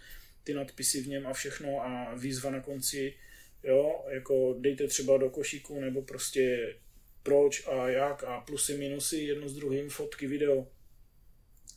[0.45, 3.15] ty nadpisy v něm a všechno a výzva na konci,
[3.63, 6.75] jo, jako dejte třeba do košíku nebo prostě
[7.23, 10.67] proč a jak a plusy, minusy, jedno s druhým, fotky, video.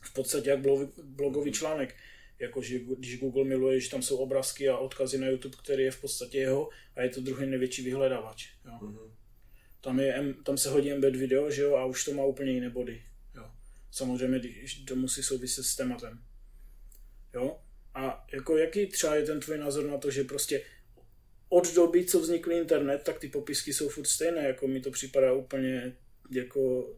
[0.04, 0.60] V podstatě jak
[1.02, 1.94] blogový článek
[2.38, 6.00] jakože když Google miluje, že tam jsou obrázky a odkazy na YouTube, který je v
[6.00, 8.48] podstatě jeho a je to druhý největší vyhledávač.
[8.64, 8.78] Jo.
[8.80, 9.10] Mm-hmm.
[9.80, 12.70] Tam, je, tam se hodí embed video, že jo, a už to má úplně jiné
[12.70, 13.02] body.
[13.34, 13.50] Jo.
[13.90, 16.22] Samozřejmě, když to musí souviset s tématem.
[17.34, 17.60] Jo.
[17.94, 20.62] A jako jaký třeba je ten tvůj názor na to, že prostě
[21.48, 25.32] od doby, co vznikl internet, tak ty popisky jsou furt stejné, jako mi to připadá
[25.32, 25.96] úplně
[26.30, 26.90] jako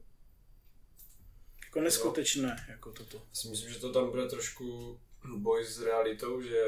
[1.77, 2.73] jako neskutečné, jo.
[2.73, 3.17] jako toto.
[3.17, 4.99] Já myslím, že to tam bude trošku
[5.37, 6.63] boj s realitou, že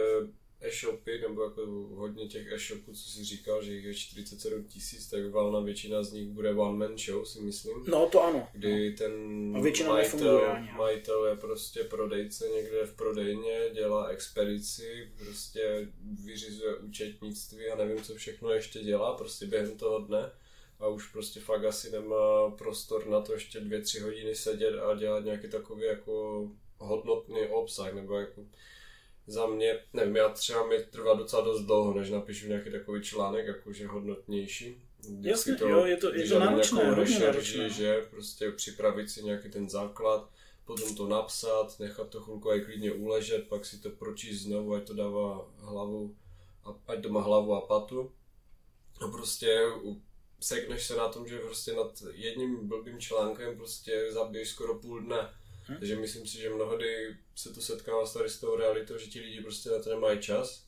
[0.61, 5.31] e-shopy, nebo jako hodně těch e-shopů, co si říkal, že jich je 47 tisíc, tak
[5.31, 7.85] valná většina z nich bude one man show, si myslím.
[7.87, 8.49] No to ano.
[8.53, 9.13] Kdy ten
[9.57, 15.89] A většina majitel, ani, majitel je prostě prodejce někde v prodejně, dělá expedici, prostě
[16.25, 20.31] vyřizuje účetnictví a nevím, co všechno ještě dělá, prostě během toho dne
[20.81, 24.95] a už prostě fakt asi nemá prostor na to ještě dvě, tři hodiny sedět a
[24.95, 28.45] dělat nějaký takový jako hodnotný obsah, nebo jako
[29.27, 33.47] za mě, nevím, já třeba mi trvá docela dost dlouho, než napíšu nějaký takový článek,
[33.47, 34.83] jakože hodnotnější.
[34.99, 37.71] Vždycky Jasně, to, jo, je to, je to náročné, hodně náročné.
[37.71, 40.31] že prostě připravit si nějaký ten základ,
[40.65, 44.87] potom to napsat, nechat to chvilku aj klidně uležet, pak si to pročíst znovu, ať
[44.87, 46.17] to dává hlavu,
[46.65, 48.13] a, ať to má hlavu a patu.
[49.01, 49.61] A prostě
[50.41, 55.29] sekneš se na tom, že prostě nad jedním blbým článkem prostě zabiješ skoro půl dne
[55.69, 55.77] Hm?
[55.79, 59.41] Takže myslím si, že mnohdy se to setkává tady s tou realitou, že ti lidi
[59.41, 60.65] prostě na to nemají čas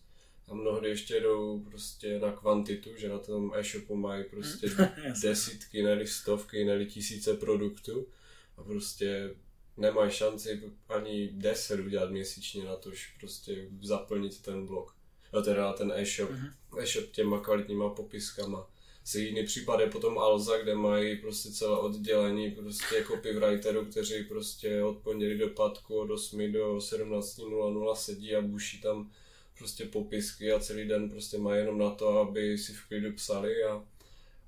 [0.48, 5.12] a mnohdy ještě jdou prostě na kvantitu, že na tom e-shopu mají prostě hm?
[5.22, 8.08] desítky, ne stovky, ne tisíce produktů
[8.56, 9.34] a prostě
[9.76, 14.96] nemají šanci ani 10 udělat měsíčně na to, prostě zaplnit ten blog.
[15.32, 16.82] No teda ten e-shop, mm-hmm.
[16.82, 18.70] e-shop těma kvalitníma popiskama
[19.04, 24.82] si jiný případ je potom Alza, kde mají prostě celé oddělení prostě copywriterů, kteří prostě
[24.82, 29.10] od pondělí do pátku od 8 do 17.00 sedí a buší tam
[29.58, 33.64] prostě popisky a celý den prostě mají jenom na to, aby si v klidu psali
[33.64, 33.84] a,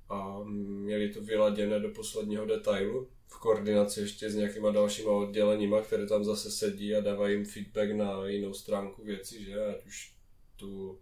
[0.08, 6.06] a měli to vyladěné do posledního detailu v koordinaci ještě s nějakýma dalšíma odděleníma, které
[6.06, 9.66] tam zase sedí a dávají jim feedback na jinou stránku věci, že?
[9.66, 10.14] Ať už
[10.56, 10.98] tu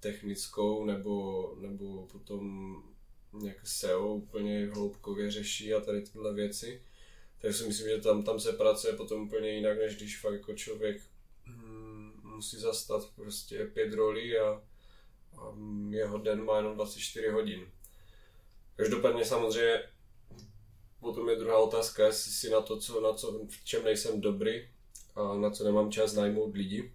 [0.00, 2.76] technickou nebo, nebo potom
[3.32, 6.82] nějak SEO úplně hloubkově řeší a tady tyhle věci.
[7.38, 10.54] Takže si myslím, že tam, tam se pracuje potom úplně jinak, než když fakt jako
[10.54, 11.02] člověk
[11.44, 14.62] hmm, musí zastat prostě pět rolí a,
[15.38, 15.56] a
[15.90, 17.66] jeho den má jenom 24 hodin.
[18.76, 19.82] Každopádně samozřejmě
[21.00, 24.68] potom je druhá otázka, jestli si na to, co, na co, v čem nejsem dobrý
[25.14, 26.92] a na co nemám čas najmout lidi.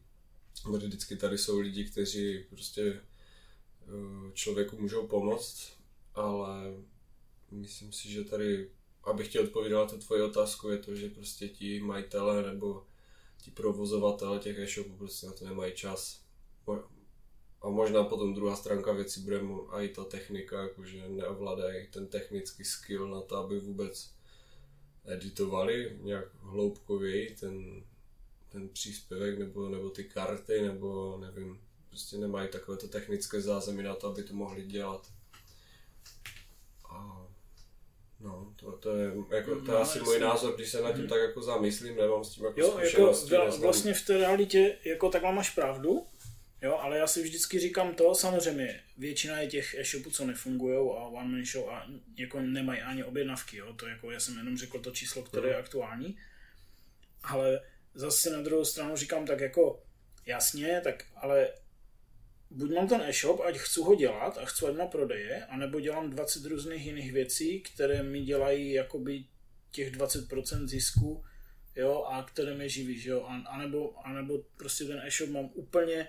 [0.64, 5.77] Protože vždycky tady jsou lidi, kteří prostě eh, člověku můžou pomoct
[6.18, 6.74] ale
[7.52, 8.72] myslím si, že tady,
[9.04, 12.86] abych ti odpověděl na tu tvoji otázku, je to, že prostě ti majitele nebo
[13.42, 16.22] ti provozovatele těch e-shopů prostě na to nemají čas.
[17.62, 22.64] A možná potom druhá stránka věci bude a i ta technika, jakože neovládají ten technický
[22.64, 24.14] skill na to, aby vůbec
[25.06, 27.84] editovali nějak hloubkověji ten,
[28.50, 33.96] ten příspěvek nebo, nebo ty karty, nebo nevím, prostě nemají takové to technické zázemí na
[33.96, 35.12] to, aby to mohli dělat.
[38.20, 41.02] No, to, to je, jako, to je no, asi můj názor, když se na tím
[41.02, 41.08] mm.
[41.08, 45.34] tak jako zamyslím, nemám s tím jako jo, jako vlastně v té realitě, jako takhle
[45.34, 46.08] máš pravdu,
[46.62, 51.04] jo, ale já si vždycky říkám to, samozřejmě většina je těch e-shopů, co nefungují a
[51.08, 54.80] one man show a jako nemají ani objednavky, jo, to jako já jsem jenom řekl
[54.80, 55.64] to číslo, které je mhm.
[55.64, 56.18] aktuální,
[57.24, 57.62] ale
[57.94, 59.84] zase na druhou stranu říkám tak jako
[60.26, 61.50] jasně, tak ale
[62.50, 66.10] buď mám ten e-shop, ať chci ho dělat a chci ať má prodeje, anebo dělám
[66.10, 69.26] 20 různých jiných věcí, které mi dělají jakoby
[69.72, 71.24] těch 20% zisku,
[71.76, 76.08] jo, a které mě živí, že jo, a, anebo, anebo prostě ten e-shop mám úplně,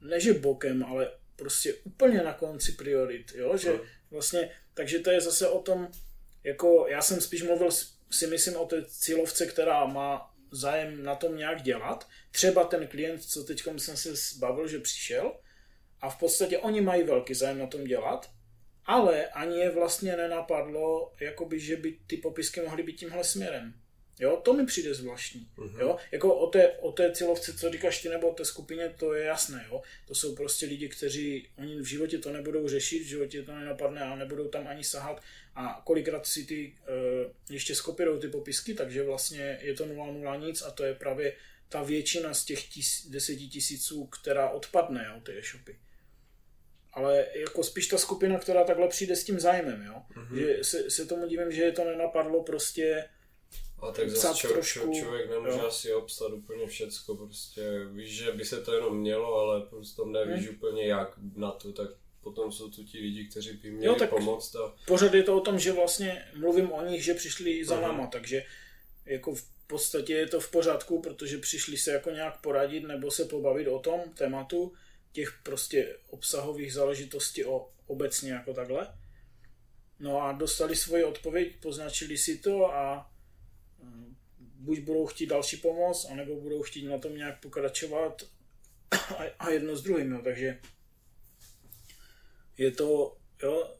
[0.00, 5.48] neže bokem, ale prostě úplně na konci priorit, jo, že vlastně, takže to je zase
[5.48, 5.88] o tom,
[6.44, 7.70] jako já jsem spíš mluvil
[8.10, 12.08] si myslím o té cílovce, která má zájem na tom nějak dělat.
[12.30, 15.32] Třeba ten klient, co teď jsem se zbavil, že přišel
[16.04, 18.30] a v podstatě oni mají velký zájem na tom dělat,
[18.86, 23.74] ale ani je vlastně nenapadlo, jakoby, že by ty popisky mohly být tímhle směrem.
[24.18, 25.48] Jo, to mi přijde zvláštní.
[25.56, 25.80] Uh-huh.
[25.80, 29.14] Jo, jako o té, o té cílovce, co říkáš ty, nebo o té skupině, to
[29.14, 29.66] je jasné.
[29.70, 29.82] Jo.
[30.06, 34.00] To jsou prostě lidi, kteří oni v životě to nebudou řešit, v životě to nenapadne
[34.00, 35.22] a nebudou tam ani sahat.
[35.54, 40.62] A kolikrát si ty uh, ještě skopirou ty popisky, takže vlastně je to 0,0 nic
[40.62, 41.32] a to je právě
[41.68, 45.76] ta většina z těch tis, deseti tisíců, která odpadne, jo, ty e-shopy.
[46.94, 50.02] Ale jako spíš ta skupina, která takhle přijde s tím zájmem, jo.
[50.16, 50.38] Uh-huh.
[50.38, 53.04] Že se, se tomu divím, že je to nenapadlo prostě
[53.82, 55.66] a tak zase čo, trošku, čo, člověk nemůže jo.
[55.66, 60.46] asi obstat úplně všecko, prostě víš, že by se to jenom mělo, ale prostě nevíš
[60.46, 60.56] hmm.
[60.56, 61.88] úplně jak na to, tak
[62.20, 64.56] potom jsou tu ti lidi, kteří by měli jo, tak pomoct.
[64.56, 64.74] A...
[64.86, 67.82] Pořád je to o tom, že vlastně mluvím o nich, že přišli za uh-huh.
[67.82, 68.44] náma, takže
[69.06, 73.24] jako v podstatě je to v pořádku, protože přišli se jako nějak poradit nebo se
[73.24, 74.72] pobavit o tom tématu,
[75.14, 78.98] těch prostě obsahových záležitostí o, obecně jako takhle.
[79.98, 83.10] No a dostali svoji odpověď, poznačili si to a
[84.64, 88.22] buď budou chtít další pomoc, anebo budou chtít na tom nějak pokračovat
[89.38, 90.20] a jedno s druhým, jo.
[90.24, 90.60] takže
[92.58, 93.76] je to, jo,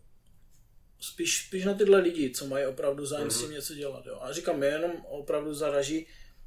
[1.01, 3.31] spíš, spíš na tyhle lidi, co mají opravdu zájem mm-hmm.
[3.31, 3.55] s tím mhm.
[3.55, 4.19] něco dělat, jo.
[4.21, 6.07] A říkám, mě jenom opravdu zaraží,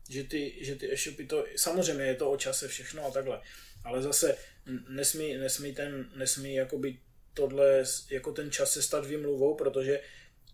[0.10, 3.42] že ty, že ty e-shopy to, samozřejmě je to o čase všechno a takhle,
[3.84, 4.38] ale zase
[4.90, 7.00] nesmí, nesmí ten, nesmí jakoby
[7.34, 10.02] tohle, jako ten čas se stát výmluvou, protože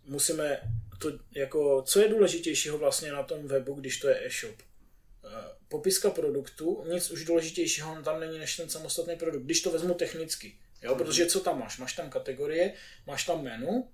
[0.05, 0.59] musíme
[0.99, 4.55] to, jako, co je důležitějšího vlastně na tom webu, když to je e-shop?
[5.25, 5.29] Eh,
[5.67, 10.57] popiska produktu, nic už důležitějšího tam není než ten samostatný produkt, když to vezmu technicky.
[10.81, 10.97] Jo, mhm.
[10.97, 11.77] protože co tam máš?
[11.77, 12.73] Máš tam kategorie,
[13.07, 13.87] máš tam menu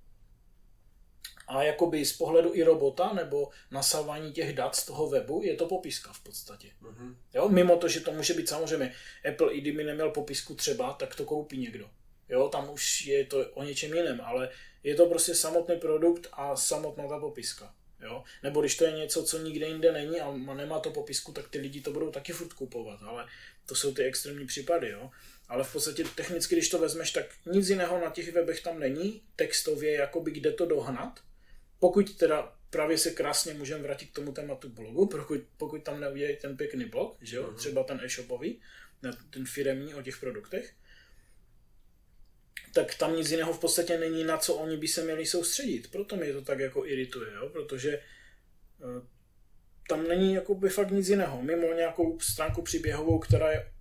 [1.50, 5.66] a jakoby z pohledu i robota nebo nasávání těch dat z toho webu je to
[5.66, 6.68] popiska v podstatě.
[6.82, 7.14] Mm-hmm.
[7.34, 8.94] Jo, mimo to, že to může být samozřejmě
[9.28, 11.90] Apple, i kdyby neměl popisku třeba, tak to koupí někdo.
[12.28, 14.48] Jo, tam už je to o něčem jiném, ale
[14.82, 17.74] je to prostě samotný produkt a samotná ta popiska.
[18.02, 18.24] Jo?
[18.42, 21.58] Nebo když to je něco, co nikde jinde není a nemá to popisku, tak ty
[21.58, 23.26] lidi to budou taky furt kupovat, ale
[23.66, 24.90] to jsou ty extrémní případy.
[24.90, 25.10] Jo?
[25.48, 29.22] Ale v podstatě technicky, když to vezmeš, tak nic jiného na těch webech tam není,
[29.36, 31.20] textově, jakoby kde to dohnat.
[31.80, 36.36] Pokud teda právě se krásně můžeme vrátit k tomu tématu blogu, pokud, pokud tam neudělají
[36.36, 37.42] ten pěkný blog, že jo?
[37.42, 37.54] Mm-hmm.
[37.54, 38.60] třeba ten e-shopový,
[39.30, 40.74] ten firemní o těch produktech,
[42.74, 45.90] tak tam nic jiného v podstatě není, na co oni by se měli soustředit.
[45.90, 47.48] Proto mě to tak jako irituje, jo?
[47.48, 49.06] protože eh,
[49.88, 53.72] tam není jako by fakt nic jiného, mimo nějakou stránku příběhovou, která je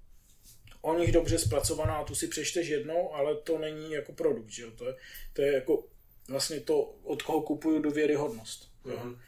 [0.82, 4.64] o nich dobře zpracovaná a tu si přečteš jednou, ale to není jako produkt, že
[4.64, 4.72] jo?
[4.72, 4.96] To, je,
[5.34, 5.84] to je jako
[6.30, 8.72] vlastně to, od koho kupuju důvěryhodnost.
[8.86, 8.98] Jo?
[8.98, 9.20] Mm-hmm.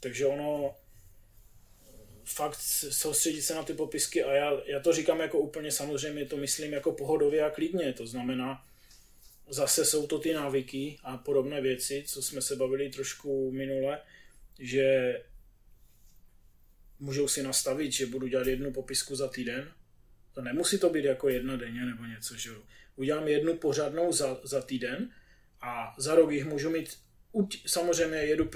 [0.00, 0.74] Takže ono
[2.24, 2.56] fakt
[2.90, 6.72] soustředit se na ty popisky a já, já to říkám jako úplně samozřejmě, to myslím
[6.72, 8.66] jako pohodově a klidně, to znamená,
[9.48, 14.00] zase jsou to ty návyky a podobné věci, co jsme se bavili trošku minule,
[14.58, 15.20] že
[16.98, 19.72] můžou si nastavit, že budu dělat jednu popisku za týden.
[20.34, 22.62] To nemusí to být jako jedna denně nebo něco, že jo.
[22.96, 25.10] Udělám jednu pořádnou za, za týden
[25.60, 26.88] a za rok jich můžu mít
[27.66, 28.50] samozřejmě jedu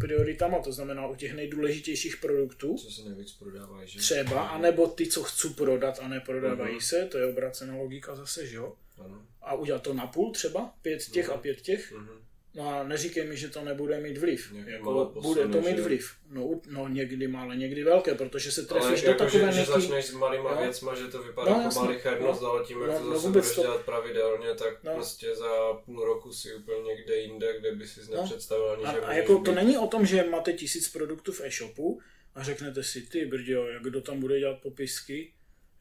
[0.00, 2.76] prioritama, to znamená u těch nejdůležitějších produktů.
[2.76, 3.98] Co se nejvíc prodávají, že?
[3.98, 6.88] Třeba, anebo ty, co chci prodat a neprodávají uh-huh.
[6.88, 8.76] se, to je obrácená logika zase, že jo?
[8.98, 9.26] Ano.
[9.42, 11.34] A udělat to na půl třeba, pět těch uh-huh.
[11.34, 11.92] a pět těch.
[11.92, 12.20] Uh-huh.
[12.54, 14.52] No a neříkej mi, že to nebude mít vliv.
[14.52, 15.82] Někdy jako, bude to mít že...
[15.82, 16.14] vliv.
[16.30, 20.04] No, no někdy malé, někdy velké, protože se trefíš do jako, takové že, že začneš
[20.04, 20.60] s malýma no.
[20.60, 23.26] věcma, že to vypadá no, jako malichernost, no, ale tím, jak no, to no, zase
[23.26, 23.62] no, budeš to...
[23.62, 24.94] dělat pravidelně, tak no.
[24.94, 28.16] prostě za půl roku si úplně někde jinde, kde by si no.
[28.16, 29.44] nepředstavil ani, a, že A jako být.
[29.44, 32.00] to není o tom, že máte tisíc produktů v e-shopu
[32.34, 35.32] a řeknete si, ty brďo, jak kdo tam bude dělat popisky,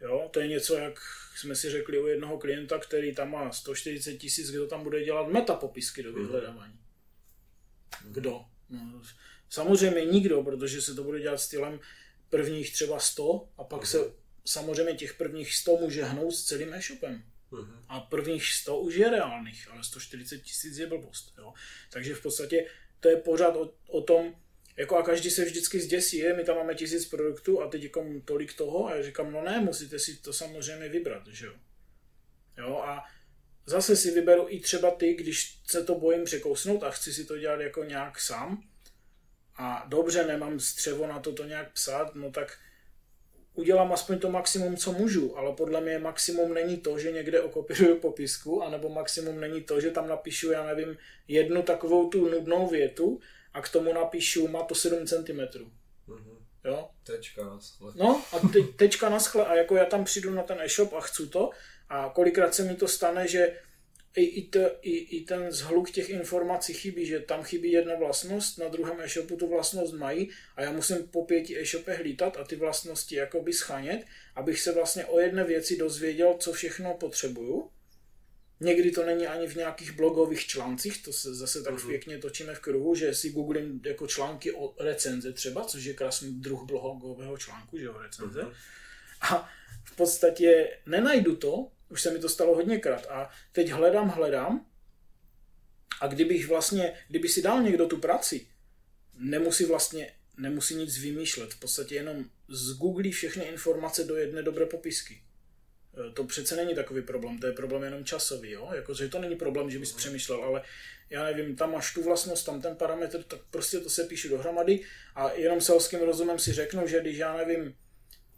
[0.02, 1.00] Jo, to je něco, jak
[1.40, 5.28] jsme si řekli u jednoho klienta, který tam má 140 tisíc, kdo tam bude dělat
[5.28, 6.22] metapopisky do mhm.
[6.22, 6.80] vyhledávání.
[8.04, 8.46] Kdo?
[8.70, 9.02] No,
[9.50, 11.80] samozřejmě nikdo, protože se to bude dělat stylem
[12.30, 13.98] prvních třeba 100 a pak se
[14.46, 17.24] samozřejmě těch prvních 100 může hnout s celým e-shopem.
[17.88, 21.34] A prvních 100 už je reálných, ale 140 tisíc je blbost.
[21.38, 21.54] Jo?
[21.90, 22.68] Takže v podstatě
[23.00, 24.36] to je pořád o, o tom,
[24.80, 28.06] jako a každý se vždycky zděsí, je, my tam máme tisíc produktů a teď jako
[28.26, 31.54] tolik toho a já říkám, no ne, musíte si to samozřejmě vybrat, že jo.
[32.58, 33.06] Jo, a
[33.66, 37.38] zase si vyberu i třeba ty, když se to bojím překousnout a chci si to
[37.38, 38.64] dělat jako nějak sám
[39.56, 42.58] a dobře, nemám střevo na to to nějak psát, no tak
[43.54, 48.00] udělám aspoň to maximum, co můžu, ale podle mě maximum není to, že někde okopíruju
[48.00, 53.20] popisku, anebo maximum není to, že tam napíšu, já nevím, jednu takovou tu nudnou větu
[53.54, 55.40] a k tomu napíšu, má to 7 cm.
[56.08, 56.38] Mm-hmm.
[56.66, 56.90] Jo?
[57.04, 57.94] Tečka na schle.
[57.96, 61.02] No a te, tečka na schle a jako já tam přijdu na ten e-shop a
[61.02, 61.50] chci to
[61.90, 63.58] a kolikrát se mi to stane, že
[64.16, 68.58] i, i, to, i, i ten zhluk těch informací chybí, že tam chybí jedna vlastnost,
[68.58, 72.56] na druhém e-shopu tu vlastnost mají a já musím po pěti e-shopech lítat a ty
[72.56, 77.72] vlastnosti jakoby schánět, abych se vlastně o jedné věci dozvěděl, co všechno potřebuju.
[78.60, 81.88] Někdy to není ani v nějakých blogových článcích, to se zase tak uh-huh.
[81.88, 86.34] pěkně točíme v kruhu, že si googlím jako články o recenze třeba, což je krásný
[86.34, 88.42] druh blogového článku, že o recenze.
[88.42, 88.54] Uh-huh.
[89.22, 89.50] A
[89.84, 94.66] v podstatě nenajdu to, už se mi to stalo hodněkrát a teď hledám, hledám
[96.02, 98.48] a kdybych vlastně, kdyby si dal někdo tu práci,
[99.14, 105.22] nemusí vlastně, nemusí nic vymýšlet, v podstatě jenom zgooglí všechny informace do jedné dobré popisky.
[105.98, 108.70] E, to přece není takový problém, to je problém jenom časový, jo?
[108.76, 110.64] Jako, že to není problém, že bys přemýšlel, ale
[111.10, 114.80] já nevím, tam máš tu vlastnost, tam ten parametr, tak prostě to se píše dohromady
[115.16, 117.76] a jenom selským rozumem si řeknu, že když já nevím,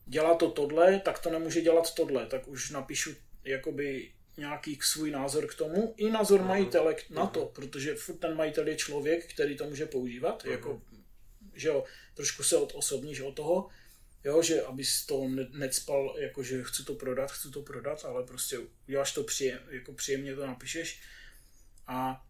[0.06, 5.48] dělá to tohle, tak to nemůže dělat tohle, tak už napíšu jakoby nějaký svůj názor
[5.48, 6.48] k tomu, i názor uh-huh.
[6.48, 10.82] majitele na to, protože furt ten majitel je člověk, který to může používat, jako,
[11.54, 11.84] že jo,
[12.14, 13.70] trošku se odosobníš od toho,
[14.24, 18.24] jo, že abys to ne- necpal, jako že chci to prodat, chci to prodat, ale
[18.24, 21.02] prostě uděláš to příjem, jako příjemně to napíšeš
[21.88, 22.26] a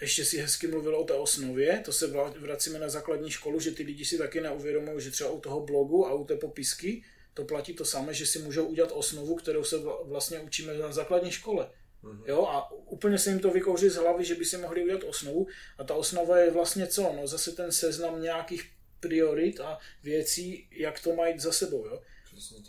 [0.00, 2.06] ještě si hezky mluvil o té osnově, to se
[2.40, 6.06] vracíme na základní školu, že ty lidi si taky neuvědomují, že třeba u toho blogu
[6.06, 9.76] a u té popisky to platí to samé, že si můžou udělat osnovu, kterou se
[10.04, 11.70] vlastně učíme na základní škole.
[12.04, 12.22] Mm-hmm.
[12.26, 15.46] Jo, a úplně se jim to vykouří z hlavy, že by si mohli udělat osnovu.
[15.78, 17.12] A ta osnova je vlastně co?
[17.16, 21.86] No zase ten seznam nějakých priorit a věcí, jak to mají za sebou.
[21.86, 22.02] Jo?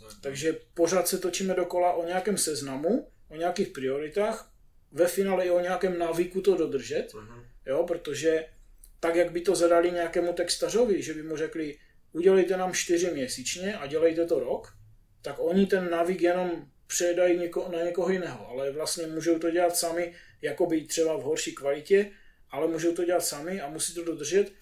[0.00, 0.12] tak.
[0.20, 4.52] Takže pořád se točíme dokola o nějakém seznamu, o nějakých prioritách,
[4.92, 7.44] ve finále i o nějakém návyku to dodržet, mm-hmm.
[7.66, 8.46] jo, protože
[9.00, 11.78] tak, jak by to zadali nějakému textařovi, že by mu řekli,
[12.12, 14.76] udělejte nám čtyři měsíčně a dělejte to rok,
[15.22, 19.76] tak oni ten navík jenom předají něko, na někoho jiného, ale vlastně můžou to dělat
[19.76, 22.10] sami, jako by třeba v horší kvalitě,
[22.50, 24.52] ale můžou to dělat sami a musí to dodržet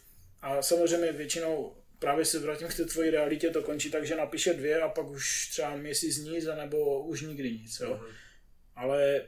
[0.40, 4.55] a samozřejmě většinou právě se vrátím k té tvojí realitě, to končí tak, že napíše
[4.55, 7.94] dvě a pak už třeba měsíc nic, nebo už nikdy nic, jo.
[7.94, 8.14] Uh-huh.
[8.75, 9.27] Ale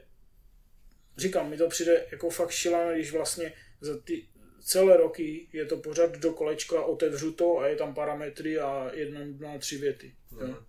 [1.17, 4.27] říkám, mi to přijde jako fakt šílené, když vlastně za ty
[4.61, 9.19] celé roky je to pořád do kolečka, otevřu to a je tam parametry a jedna
[9.39, 10.15] na tři věty.
[10.31, 10.39] Mm.
[10.39, 10.47] Jo.
[10.47, 10.65] Mhm.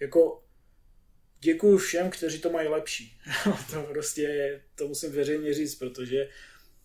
[0.00, 0.44] Jako
[1.40, 3.20] děkuji všem, kteří to mají lepší.
[3.70, 6.28] to prostě, to musím veřejně říct, protože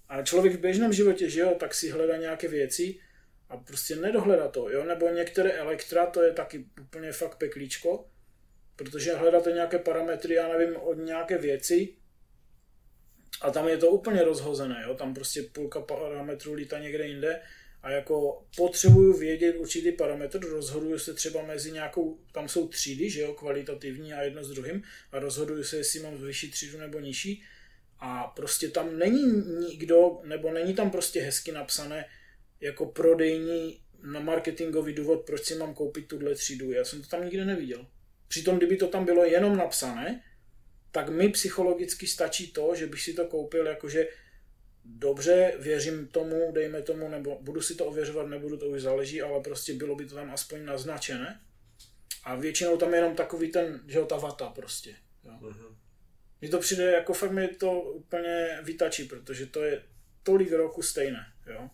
[0.10, 3.00] a člověk v běžném životě, že jo, tak si hledá nějaké věci
[3.50, 8.06] a prostě nedohledá to, jo, nebo některé elektra, to je taky úplně fakt peklíčko,
[8.76, 11.96] protože hledáte nějaké parametry, já nevím, od nějaké věci,
[13.42, 14.94] a tam je to úplně rozhozené, jo?
[14.94, 17.42] tam prostě půlka parametrů lítá někde jinde
[17.84, 23.22] a jako potřebuju vědět určitý parametr, rozhoduju se třeba mezi nějakou, tam jsou třídy, že
[23.22, 27.44] jo, kvalitativní a jedno s druhým a rozhoduju se, jestli mám vyšší třídu nebo nižší
[28.06, 29.24] a prostě tam není
[29.60, 32.06] nikdo, nebo není tam prostě hezky napsané
[32.60, 36.72] jako prodejní na marketingový důvod, proč si mám koupit tuhle třídu.
[36.72, 37.88] Já jsem to tam nikde neviděl.
[38.28, 40.24] Přitom, kdyby to tam bylo jenom napsané,
[40.92, 44.08] tak mi psychologicky stačí to, že bych si to koupil jakože
[44.86, 49.42] dobře, věřím tomu, dejme tomu, nebo budu si to ověřovat, nebudu, to už záleží, ale
[49.42, 51.42] prostě bylo by to tam aspoň naznačené.
[52.24, 54.96] A většinou tam je jenom takový ten, že jo, ta vata prostě.
[55.24, 55.32] Jo.
[55.42, 55.73] Uh-huh.
[56.44, 59.84] Mně to přijde, jako fakt mi to úplně vytačí, protože to je
[60.24, 61.70] tolik roku stejné, jo.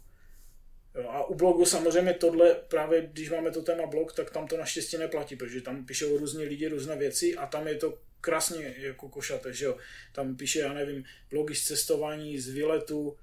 [0.95, 1.09] jo.
[1.09, 4.97] A u blogu samozřejmě tohle, právě když máme to téma blog, tak tam to naštěstí
[4.97, 9.53] neplatí, protože tam píšou různí lidi různé věci a tam je to krásně jako košaté,
[9.53, 9.77] že jo.
[10.13, 13.17] Tam píše, já nevím, blogy z cestování, z výletu,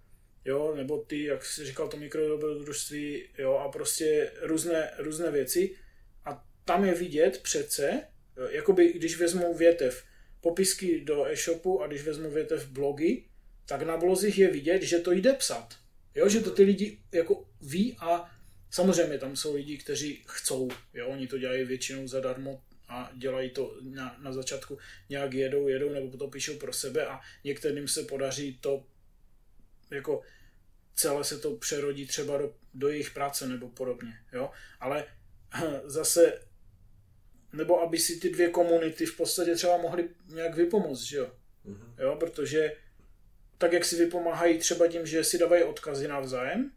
[0.45, 5.77] jo, nebo ty, jak jsi říkal, to mikrodobrodružství, jo, a prostě různé, různé věci.
[6.25, 8.03] A tam je vidět přece,
[8.51, 10.05] jakoby když vezmu větev
[10.47, 13.25] popisky do e-shopu a když vezmu větev blogy,
[13.67, 15.75] tak na blozích je vidět, že to jde psat.
[16.15, 18.31] Jo, že to ty lidi jako ví a
[18.71, 23.79] samozřejmě tam jsou lidi, kteří chcou, jo, oni to dělají většinou zadarmo, a dělají to
[23.83, 24.79] na, na začátku
[25.09, 28.87] nějak jedou, jedou nebo to píšou pro sebe a některým se podaří to
[29.91, 30.23] jako
[30.95, 35.05] celé se to přerodí třeba do, do jejich práce nebo podobně, jo, ale
[35.85, 36.46] zase
[37.57, 41.31] nebo aby si ty dvě komunity v podstatě třeba mohly nějak vypomoct, že jo?
[41.65, 41.95] Mhm.
[41.99, 42.73] jo, protože
[43.59, 46.71] tak, jak si vypomáhají třeba tím, že si dávají odkazy navzájem,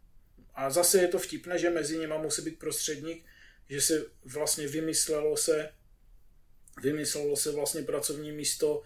[0.55, 3.25] a zase je to vtipné, že mezi nimi musí být prostředník,
[3.69, 5.69] že se vlastně vymyslelo se
[6.82, 8.82] vymyslelo se vlastně pracovní místo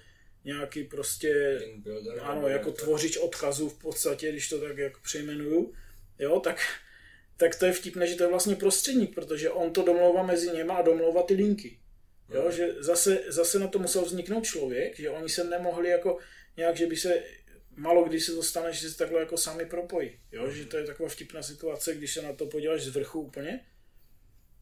[0.45, 5.01] nějaký prostě, Builder, ano, jako jak to- tvořič odkazů v podstatě, když to tak jak
[5.01, 5.73] přejmenuju,
[6.19, 6.57] jo, tak,
[7.37, 10.73] tak to je vtipné, že to je vlastně prostředník, protože on to domlouvá mezi něma
[10.73, 11.79] a domlouvá ty linky.
[12.29, 16.17] Jo, že zase, zase na to musel vzniknout člověk, že oni se nemohli jako
[16.57, 17.23] nějak, že by se
[17.75, 20.19] málo kdy se to stane, že se takhle jako sami propojí.
[20.31, 23.65] Jo, že to je taková vtipná situace, když se na to podíváš z vrchu úplně,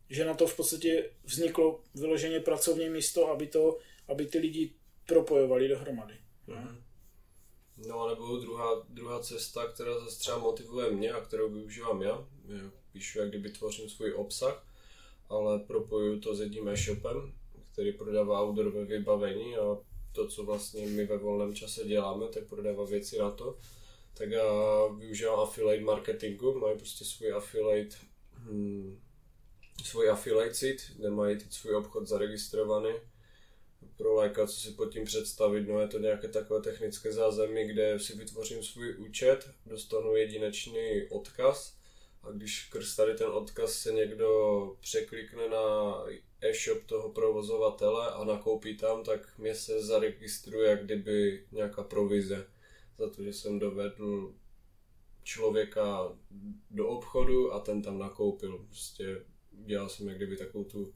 [0.09, 4.73] že na to v podstatě vzniklo vyloženě pracovní místo, aby, to, aby ty lidi
[5.05, 6.13] propojovali dohromady.
[6.47, 6.83] Mhm.
[7.87, 12.27] No a nebo druhá, druhá cesta, která zase třeba motivuje mě a kterou využívám já,
[12.47, 14.67] je, píšu jak kdyby tvořím svůj obsah,
[15.29, 17.33] ale propojuju to s jedním e-shopem,
[17.73, 19.77] který prodává outdoorové vybavení a
[20.11, 23.57] to, co vlastně my ve volném čase děláme, tak prodává věci na to.
[24.13, 24.45] Tak já
[24.97, 27.95] využívám affiliate marketingu, mají prostě svůj affiliate,
[28.33, 28.99] hmm,
[29.83, 32.93] svůj affiliate site, kde mají teď svůj obchod zaregistrovaný,
[33.97, 37.99] pro lajka, co si pod tím představit, no je to nějaké takové technické zázemí, kde
[37.99, 41.80] si vytvořím svůj účet, dostanu jedinečný odkaz
[42.23, 44.29] a když skrz tady ten odkaz se někdo
[44.81, 45.95] překlikne na
[46.41, 52.47] e-shop toho provozovatele a nakoupí tam, tak mě se zaregistruje jak kdyby nějaká provize
[52.97, 54.33] za to, že jsem dovedl
[55.23, 56.17] člověka
[56.69, 58.65] do obchodu a ten tam nakoupil.
[58.67, 60.93] Prostě dělal jsem jak kdyby takovou tu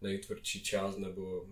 [0.00, 1.46] nejtvrdší část, nebo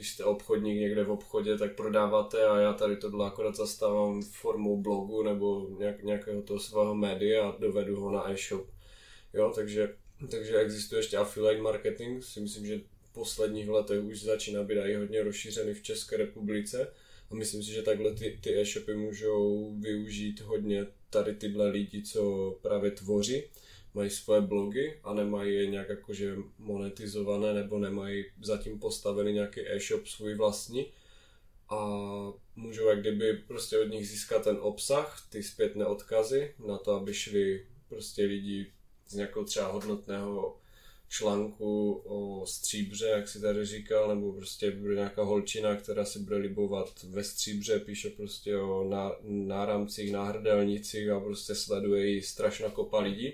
[0.00, 4.82] když jste obchodník někde v obchodě, tak prodáváte a já tady tohle akorát zastávám formou
[4.82, 8.66] blogu nebo nějak, nějakého toho svého média a dovedu ho na e-shop.
[9.34, 9.94] Jo, takže,
[10.30, 14.94] takže existuje ještě affiliate marketing, si myslím, že v posledních letech už začíná být i
[14.94, 16.92] hodně rozšířený v České republice.
[17.30, 22.50] A myslím si, že takhle ty, ty e-shopy můžou využít hodně tady tyhle lidi, co
[22.62, 23.42] právě tvoří
[23.94, 30.06] mají svoje blogy a nemají je nějak jakože monetizované nebo nemají zatím postavený nějaký e-shop
[30.06, 30.92] svůj vlastní.
[31.68, 31.98] A
[32.56, 37.14] můžou jak kdyby prostě od nich získat ten obsah, ty zpětné odkazy na to, aby
[37.14, 38.72] šli prostě lidi
[39.08, 40.56] z nějakého třeba hodnotného
[41.08, 46.36] článku o stříbře, jak si tady říkal, nebo prostě bude nějaká holčina, která si bude
[46.36, 53.00] libovat ve stříbře, píše prostě o ná, náramcích, náhrdelnicích a prostě sleduje jí strašná kopa
[53.00, 53.32] lidí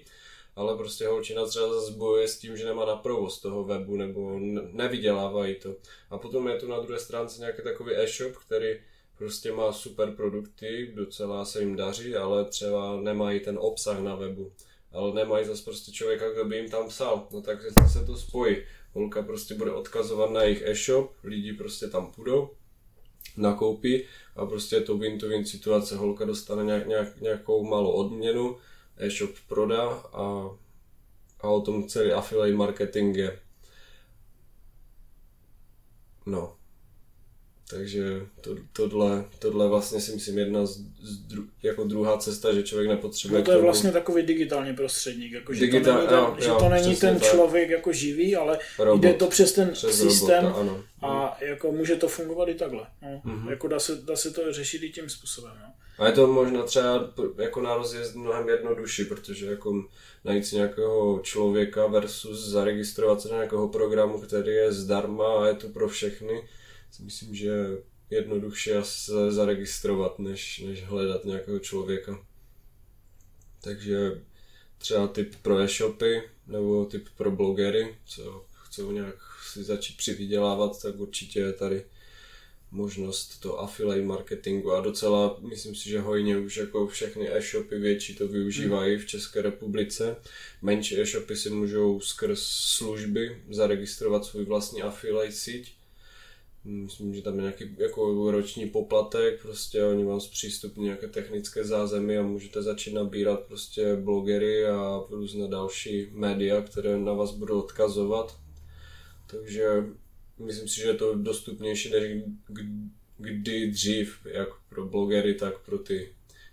[0.56, 4.38] ale prostě holčina třeba zase bojuje s tím, že nemá na provoz toho webu nebo
[4.72, 5.76] nevydělávají to.
[6.10, 8.80] A potom je tu na druhé stránce nějaký takový e-shop, který
[9.18, 14.52] prostě má super produkty, docela se jim daří, ale třeba nemají ten obsah na webu.
[14.92, 17.28] Ale nemají zase prostě člověka, kdo by jim tam psal.
[17.32, 17.58] No tak
[17.92, 18.56] se to spojí.
[18.92, 22.50] Holka prostě bude odkazovat na jejich e-shop, lidi prostě tam půjdou,
[23.36, 24.04] nakoupí
[24.36, 25.96] a prostě je to win-to-win situace.
[25.96, 28.56] Holka dostane nějak, nějak, nějakou malou odměnu,
[28.98, 30.50] e-shop prodá a,
[31.40, 33.38] a o tom celý affiliate marketing je.
[36.26, 36.56] No.
[37.70, 42.62] Takže to, tohle, tohle vlastně si myslím jedna z, z dru, jako druhá cesta, že
[42.62, 46.18] člověk nepotřebuje No to je vlastně takový digitální prostředník, jako, že, Digitál- to není ten,
[46.18, 47.30] jo, že jo, to není ten tak.
[47.30, 49.02] člověk jako živý, ale Robot.
[49.02, 50.84] jde to přes ten přes systém robota, ano.
[51.02, 52.86] a jako může to fungovat i takhle.
[53.02, 53.20] No.
[53.24, 53.48] Mhm.
[53.48, 55.52] Jako dá se, dá se to řešit i tím způsobem.
[55.60, 55.74] No.
[55.98, 59.84] A je to možná třeba jako na rozjezd mnohem jednodušší, protože jako
[60.24, 65.54] najít si nějakého člověka versus zaregistrovat se do nějakého programu, který je zdarma a je
[65.54, 66.48] to pro všechny,
[66.90, 67.78] si myslím, že je
[68.10, 72.24] jednodušší se zaregistrovat, než, než hledat nějakého člověka.
[73.62, 74.22] Takže
[74.78, 79.16] třeba typ pro e-shopy nebo typ pro blogery, co chcou nějak
[79.52, 81.84] si začít přivydělávat, tak určitě je tady
[82.76, 88.14] možnost to affiliate marketingu a docela myslím si, že hojně už jako všechny e-shopy větší
[88.14, 90.16] to využívají v České republice.
[90.62, 95.74] Menší e-shopy si můžou skrz služby zaregistrovat svůj vlastní affiliate síť.
[96.64, 102.16] Myslím, že tam je nějaký jako roční poplatek, prostě oni vám zpřístupní nějaké technické zázemí
[102.16, 108.36] a můžete začít nabírat prostě blogery a různé další média, které na vás budou odkazovat.
[109.26, 109.84] Takže
[110.38, 112.02] myslím si, že je to dostupnější než
[113.18, 116.08] kdy dřív, jak pro blogery, tak pro ty,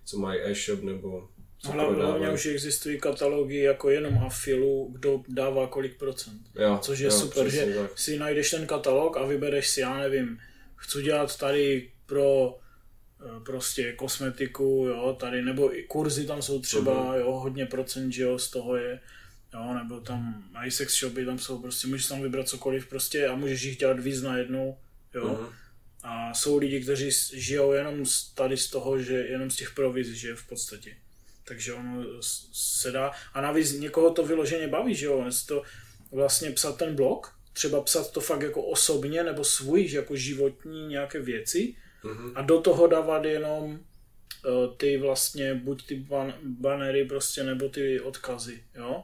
[0.05, 1.27] co mají e-shop nebo
[1.59, 2.33] co hlavně prodávají.
[2.33, 6.41] už existují katalogy jako jenom afilu, kdo dává kolik procent.
[6.59, 7.99] Jo, Což je jo, super, že tak.
[7.99, 10.39] si najdeš ten katalog a vybereš si, já nevím,
[10.75, 12.57] chci dělat tady pro
[13.21, 17.19] eh, prostě kosmetiku, jo, tady, nebo i kurzy tam jsou třeba, Mhm.
[17.19, 18.99] jo, hodně procent, že jo, z toho je
[19.53, 23.35] jo, nebo tam mají sex shopy, tam jsou prostě, můžeš tam vybrat cokoliv prostě a
[23.35, 24.77] můžeš jich dělat víc najednou,
[25.13, 25.23] jo.
[25.23, 25.53] Mm-hmm.
[26.03, 30.15] A jsou lidi, kteří žijou jenom z, tady z toho, že jenom z těch provizí
[30.15, 30.97] žije v podstatě.
[31.43, 32.05] Takže ono
[32.51, 35.63] se dá, a navíc někoho to vyloženě baví, že jo, to
[36.11, 41.19] vlastně psat ten blog, třeba psat to fakt jako osobně nebo svůj, jako životní nějaké
[41.19, 42.31] věci mm-hmm.
[42.35, 47.99] a do toho dávat jenom uh, ty vlastně, buď ty ban- banery prostě, nebo ty
[47.99, 49.03] odkazy, jo.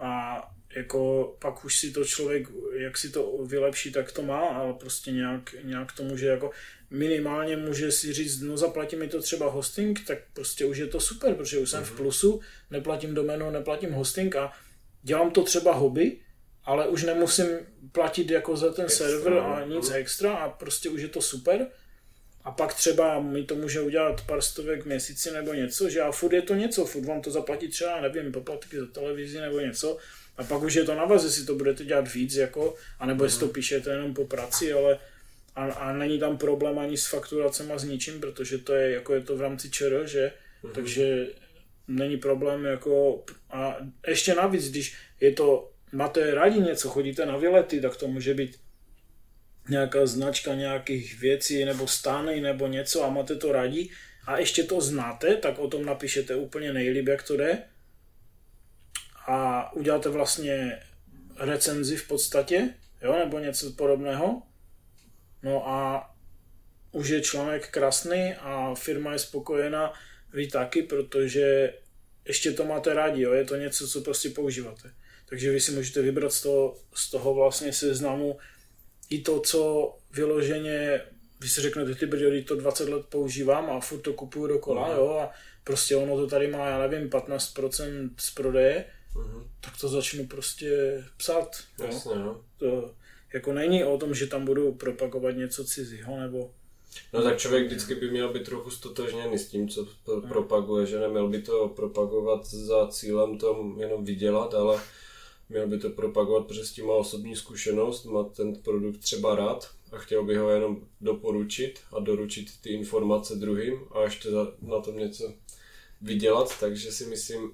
[0.00, 0.42] A
[0.76, 5.12] jako pak už si to člověk, jak si to vylepší, tak to má, ale prostě
[5.12, 6.50] nějak, nějak to může jako
[6.90, 11.00] minimálně může si říct, no zaplatí mi to třeba hosting, tak prostě už je to
[11.00, 11.86] super, protože už jsem mm-hmm.
[11.86, 11.96] v mhm.
[11.96, 12.40] plusu,
[12.70, 14.52] neplatím doménu, neplatím hosting a
[15.02, 16.16] dělám to třeba hobby,
[16.64, 17.46] ale už nemusím
[17.92, 19.76] platit jako za ten extra, server a no.
[19.76, 21.66] nic extra a prostě už je to super.
[22.44, 26.32] A pak třeba mi to může udělat pár stovek měsíci nebo něco, že a furt
[26.32, 29.98] je to něco, furt vám to zaplatí třeba, nevím, poplatky za televizi nebo něco.
[30.36, 33.40] A pak už je to na vás, jestli to budete dělat víc, jako, anebo jestli
[33.40, 33.54] to mhm.
[33.54, 34.98] píšete jenom po práci, ale
[35.56, 39.14] a, a není tam problém ani s fakturacem a s ničím, protože to je, jako
[39.14, 40.32] je to v rámci ČR, že,
[40.64, 40.72] mm-hmm.
[40.72, 41.26] takže
[41.88, 43.76] není problém jako a
[44.06, 48.56] ještě navíc, když je to, máte rádi něco, chodíte na výlety, tak to může být
[49.68, 53.90] nějaká značka nějakých věcí nebo stány nebo něco a máte to rádi
[54.26, 57.62] a ještě to znáte, tak o tom napíšete úplně nejlíp, jak to jde
[59.26, 60.82] a uděláte vlastně
[61.36, 64.42] recenzi v podstatě, jo, nebo něco podobného.
[65.42, 66.10] No a
[66.92, 69.92] už je článek krásný a firma je spokojená,
[70.32, 71.74] vy taky, protože
[72.24, 73.32] ještě to máte rádi, jo?
[73.32, 74.94] je to něco, co prostě používáte.
[75.26, 78.38] Takže vy si můžete vybrat z toho, z toho vlastně seznamu
[79.10, 81.00] i to, co vyloženě,
[81.40, 84.98] vy si řeknete, ty brďo, to 20 let používám a furt to kupuju dokola, uh-huh.
[84.98, 85.30] jo, a
[85.64, 88.84] prostě ono to tady má, já nevím, 15% z prodeje,
[89.14, 89.44] uh-huh.
[89.60, 91.56] tak to začnu prostě psát.
[91.86, 92.44] Jasně, no.
[92.58, 92.94] To
[93.34, 96.50] jako není o tom, že tam budu propagovat něco cizího, nebo
[97.12, 99.86] No tak člověk vždycky by měl být trochu stotožněný s tím, co
[100.28, 104.80] propaguje, že neměl by to propagovat za cílem to jenom vydělat, ale
[105.50, 109.70] měl by to propagovat, protože s tím má osobní zkušenost, má ten produkt třeba rád
[109.92, 114.28] a chtěl by ho jenom doporučit a doručit ty informace druhým a ještě
[114.62, 115.32] na tom něco
[116.00, 117.52] vydělat, takže si myslím,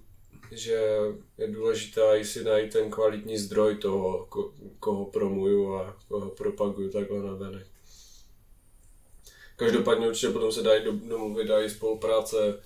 [0.53, 0.99] že
[1.39, 4.29] je důležité si najít ten kvalitní zdroj toho,
[4.81, 7.67] koho promuju a koho propaguju takhle na venek.
[9.57, 12.63] Každopádně určitě potom se dají domluvit i spolupráce,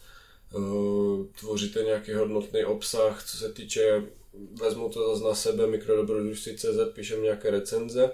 [0.55, 4.03] uh, tvoříte nějaký hodnotný obsah, co se týče,
[4.61, 8.11] vezmu to zase na sebe, mikrodobrodružství.cz, píšem nějaké recenze,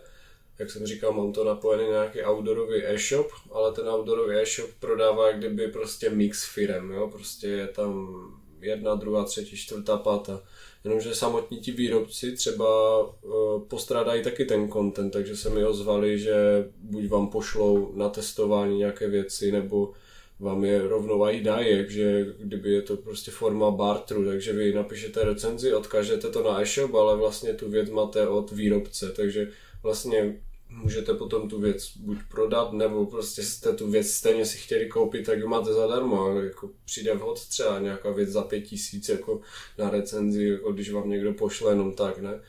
[0.59, 5.29] jak jsem říkal, mám to napojený na nějaký outdoorový e-shop, ale ten outdoorový e-shop prodává
[5.29, 7.09] jak kdyby prostě mix firem, jo?
[7.13, 8.17] prostě je tam
[8.61, 10.43] jedna, druhá, třetí, čtvrtá, pátá.
[10.85, 16.35] Jenomže samotní ti výrobci třeba uh, postrádají taky ten content, takže se mi ozvali, že
[16.79, 19.93] buď vám pošlou na testování nějaké věci, nebo
[20.41, 25.25] vám je rovnou i dají, že kdyby je to prostě forma barteru, takže vy napíšete
[25.25, 29.49] recenzi, odkážete to na e-shop, ale vlastně tu věc máte od výrobce, takže
[29.83, 34.89] vlastně můžete potom tu věc buď prodat, nebo prostě jste tu věc stejně si chtěli
[34.89, 36.27] koupit, tak ji máte zadarmo.
[36.27, 39.41] A jako přijde vhod třeba nějaká věc za pět tisíc jako
[39.79, 42.41] na recenzi, jako když vám někdo pošle jenom tak, ne?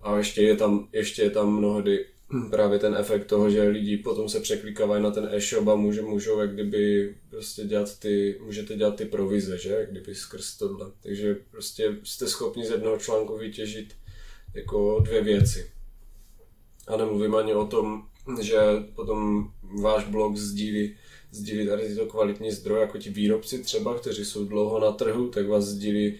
[0.00, 2.06] A ještě je tam, ještě je tam mnohdy
[2.50, 6.40] právě ten efekt toho, že lidi potom se překlikávají na ten e-shop a může, můžou
[6.40, 10.92] jak kdyby prostě dělat ty, můžete dělat ty provize, že, jak kdyby skrz tohle.
[11.02, 13.94] Takže prostě jste schopni z jednoho článku vytěžit
[14.54, 15.70] jako dvě věci.
[16.86, 18.02] A nemluvím ani o tom,
[18.40, 18.58] že
[18.94, 19.50] potom
[19.82, 20.96] váš blog sdílí,
[21.30, 25.48] sdílí tady tyto kvalitní zdroje, jako ti výrobci třeba, kteří jsou dlouho na trhu, tak
[25.48, 26.18] vás sdílí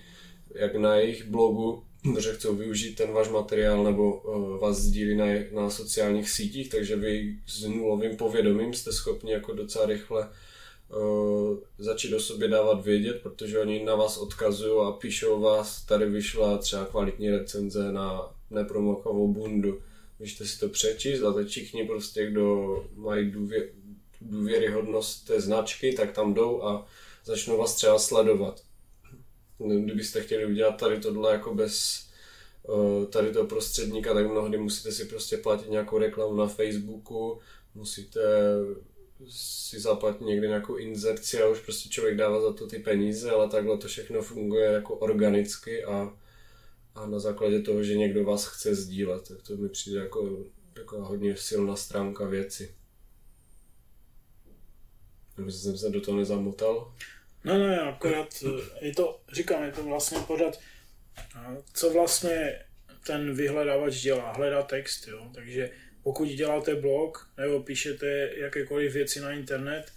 [0.54, 1.82] jak na jejich blogu,
[2.18, 6.96] že chcou využít ten váš materiál nebo uh, vás sdílí na, na sociálních sítích, takže
[6.96, 10.28] vy s nulovým povědomím jste schopni jako docela rychle
[10.88, 16.06] uh, začít o sobě dávat vědět, protože oni na vás odkazují a píšou vás, tady
[16.06, 19.80] vyšla třeba kvalitní recenze na nepromokovou bundu
[20.18, 23.68] Můžete si to přečíst a teď všichni prostě, kdo mají důvě,
[24.20, 26.86] důvěryhodnost té značky, tak tam jdou a
[27.24, 28.62] začnou vás třeba sledovat.
[29.58, 32.06] Kdybyste chtěli udělat tady tohle jako bez
[32.68, 37.38] eh, tady toho prostředníka, tak mnohdy musíte si prostě platit nějakou reklamu na Facebooku,
[37.74, 38.20] musíte
[39.30, 43.48] si zaplatit někdy nějakou inzerci a už prostě člověk dává za to ty peníze, ale
[43.48, 46.16] takhle to všechno funguje jako organicky a
[46.96, 51.06] a na základě toho, že někdo vás chce sdílet, tak to mi přijde jako taková
[51.06, 52.74] hodně silná stránka věci.
[55.38, 56.94] Nebo jsem se do toho nezamotal?
[57.46, 58.44] No, no, akorát
[58.80, 60.58] je to, říkám, je to vlastně pořád
[61.72, 62.64] co vlastně
[63.06, 64.32] ten vyhledávač dělá?
[64.32, 65.30] Hledá text, jo.
[65.34, 65.70] Takže
[66.02, 69.92] pokud děláte blog nebo píšete jakékoliv věci na internet,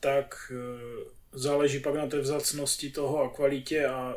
[0.00, 4.14] tak e, záleží pak na té vzácnosti toho a kvalitě a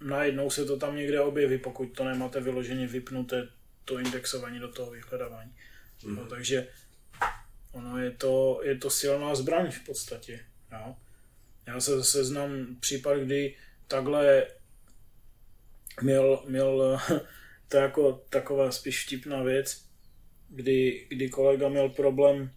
[0.00, 3.48] najednou se to tam někde objeví, pokud to nemáte vyloženě vypnuté
[3.84, 5.52] to indexování do toho vyhledávání.
[6.04, 6.16] Mm.
[6.16, 6.68] No, takže
[7.72, 10.40] ono je to, je to silná zbraň v podstatě.
[10.72, 10.96] Jo.
[11.66, 13.56] Já se zase znám případ, kdy
[13.88, 14.46] takhle
[16.02, 17.00] měl, měl
[17.68, 19.84] to jako taková spíš vtipná věc,
[20.48, 22.50] kdy, kdy kolega měl problém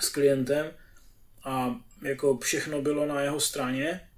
[0.00, 0.70] s klientem
[1.44, 4.08] a jako všechno bylo na jeho straně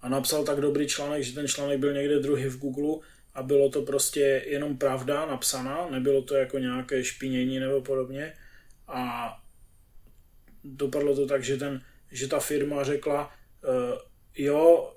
[0.00, 3.70] a napsal tak dobrý článek, že ten článek byl někde druhý v Google a bylo
[3.70, 8.32] to prostě jenom pravda napsaná, nebylo to jako nějaké špinění nebo podobně.
[8.88, 9.30] A
[10.64, 13.32] dopadlo to tak, že, ten, že ta firma řekla,
[13.68, 13.98] uh,
[14.36, 14.92] jo,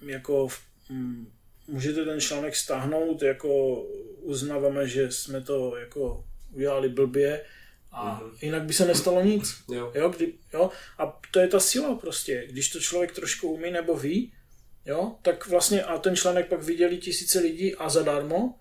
[0.00, 0.48] jako
[0.90, 1.26] m,
[1.68, 3.82] můžete ten článek stáhnout, jako
[4.20, 7.44] uznáváme, že jsme to jako udělali blbě
[7.92, 8.36] a mm-hmm.
[8.42, 9.54] jinak by se nestalo nic.
[9.72, 9.92] Jo.
[9.94, 10.70] Jo, kdy, jo.
[10.98, 12.46] A to je ta síla prostě.
[12.50, 14.32] Když to člověk trošku umí nebo ví,
[14.86, 18.54] jo, tak vlastně a ten článek pak viděli tisíce lidí a zadarmo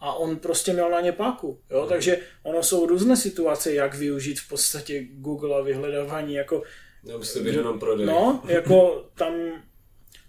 [0.00, 1.60] a on prostě měl na ně páku.
[1.70, 1.82] Jo?
[1.82, 1.88] Mm.
[1.88, 6.34] Takže ono jsou různé situace, jak využít v podstatě Google a vyhledávání.
[6.34, 6.62] Jako,
[7.04, 8.06] Nemusíte být jenom prodej.
[8.06, 9.32] No, jako tam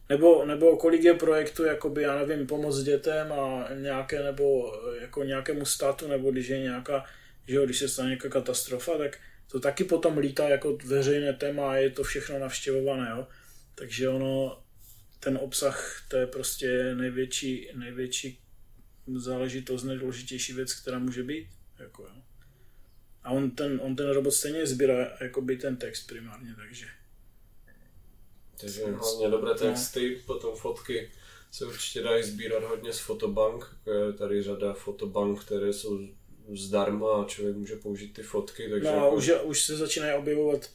[0.10, 5.66] nebo, nebo kolik je projektů, jakoby, já nevím, pomoc dětem a nějaké, nebo jako nějakému
[5.66, 7.06] státu, nebo když je nějaká,
[7.48, 9.18] že jo, když se stane nějaká katastrofa, tak
[9.52, 13.28] to taky potom lítá jako veřejné téma a je to všechno navštěvované, jo.
[13.76, 14.64] Takže ono,
[15.20, 18.40] ten obsah, to je prostě největší, největší
[19.16, 21.48] záležitost, nejdůležitější věc, která může být.
[21.80, 22.22] Jako, jo.
[23.24, 26.86] A on ten, on ten robot stejně sbírá jakoby ten text primárně, takže.
[28.62, 29.58] Takže hlavně dobré no.
[29.58, 30.24] texty, no.
[30.26, 31.12] potom fotky
[31.52, 33.66] se určitě dají sbírat hodně z fotobank.
[33.88, 36.00] Je tady řada fotobank, které jsou
[36.54, 38.70] zdarma a člověk může použít ty fotky.
[38.70, 39.16] Takže no a jako...
[39.16, 40.70] už, už se začínají objevovat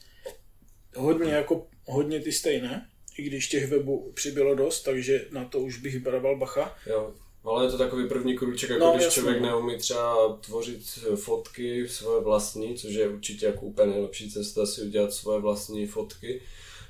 [0.95, 5.77] hodně, jako, hodně ty stejné, i když těch webů přibylo dost, takže na to už
[5.77, 6.77] bych brával bacha.
[6.87, 7.15] Jo,
[7.45, 9.21] ale je to takový první krůček, jako no, když jasný.
[9.21, 10.83] člověk neumí třeba tvořit
[11.15, 16.41] fotky svoje vlastní, což je určitě jako úplně nejlepší cesta si udělat svoje vlastní fotky,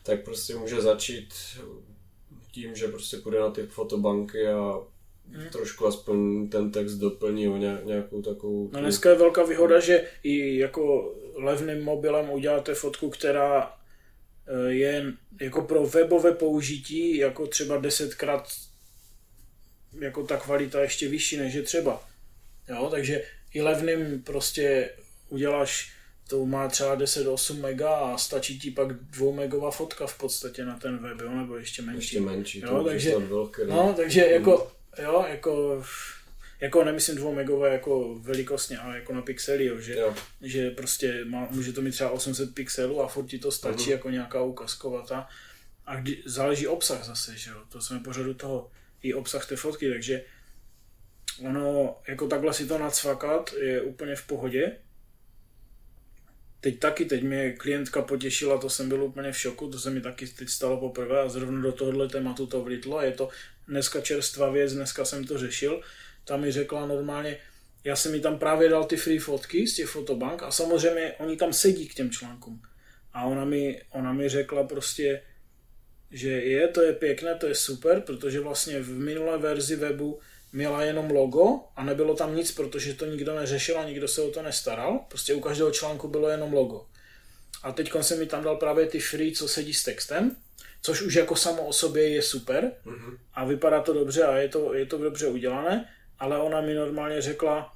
[0.03, 1.33] tak prostě může začít
[2.51, 4.79] tím, že prostě půjde na ty fotobanky a
[5.31, 5.49] hmm.
[5.51, 8.69] trošku aspoň ten text doplní o nějakou takovou...
[8.73, 13.73] No dneska je velká výhoda, že i jako levným mobilem uděláte fotku, která
[14.47, 18.47] eh, je jako pro webové použití jako třeba desetkrát
[19.99, 22.07] jako ta kvalita ještě vyšší než je třeba.
[22.69, 23.21] Jo, takže
[23.53, 24.89] i levným prostě
[25.29, 25.91] uděláš,
[26.27, 30.79] to má třeba 10-8 mega a stačí ti pak 2 megová fotka v podstatě na
[30.79, 31.99] ten web, jo, nebo ještě menší.
[31.99, 34.31] Ještě menší, jo, takže, velké, no, takže hmm.
[34.31, 34.71] jako,
[35.03, 35.83] jo, jako,
[36.59, 40.15] jako nemyslím 2 megové jako velikostně, ale jako na pixely, jo, že, jo.
[40.41, 43.91] že prostě má, může to mít třeba 800 pixelů a furt ti to stačí uh-huh.
[43.91, 45.27] jako nějaká ukazkovata.
[45.85, 48.71] A kdy, záleží obsah zase, že jo, to jsme pořadu toho
[49.05, 50.21] i obsah té fotky, takže
[51.49, 54.77] ono jako takhle si to nacvakat je úplně v pohodě.
[56.59, 60.01] Teď taky, teď mě klientka potěšila, to jsem byl úplně v šoku, to se mi
[60.01, 63.01] taky teď stalo poprvé a zrovna do tohohle tématu to vlítlo.
[63.01, 63.29] Je to
[63.67, 65.81] dneska čerstvá věc, dneska jsem to řešil.
[66.25, 67.37] Tam mi řekla normálně,
[67.83, 71.37] já jsem mi tam právě dal ty free fotky z těch fotobank a samozřejmě oni
[71.37, 72.61] tam sedí k těm článkům.
[73.13, 75.21] A ona mi, ona mi řekla prostě,
[76.15, 80.19] že je, to je pěkné, to je super, protože vlastně v minulé verzi webu
[80.51, 84.31] měla jenom logo a nebylo tam nic, protože to nikdo neřešil a nikdo se o
[84.31, 85.05] to nestaral.
[85.07, 86.85] Prostě u každého článku bylo jenom logo.
[87.63, 90.35] A teď jsem mi tam dal právě ty free, co sedí s textem,
[90.81, 93.17] což už jako samo o sobě je super mm-hmm.
[93.33, 97.21] a vypadá to dobře a je to, je to dobře udělané, ale ona mi normálně
[97.21, 97.75] řekla,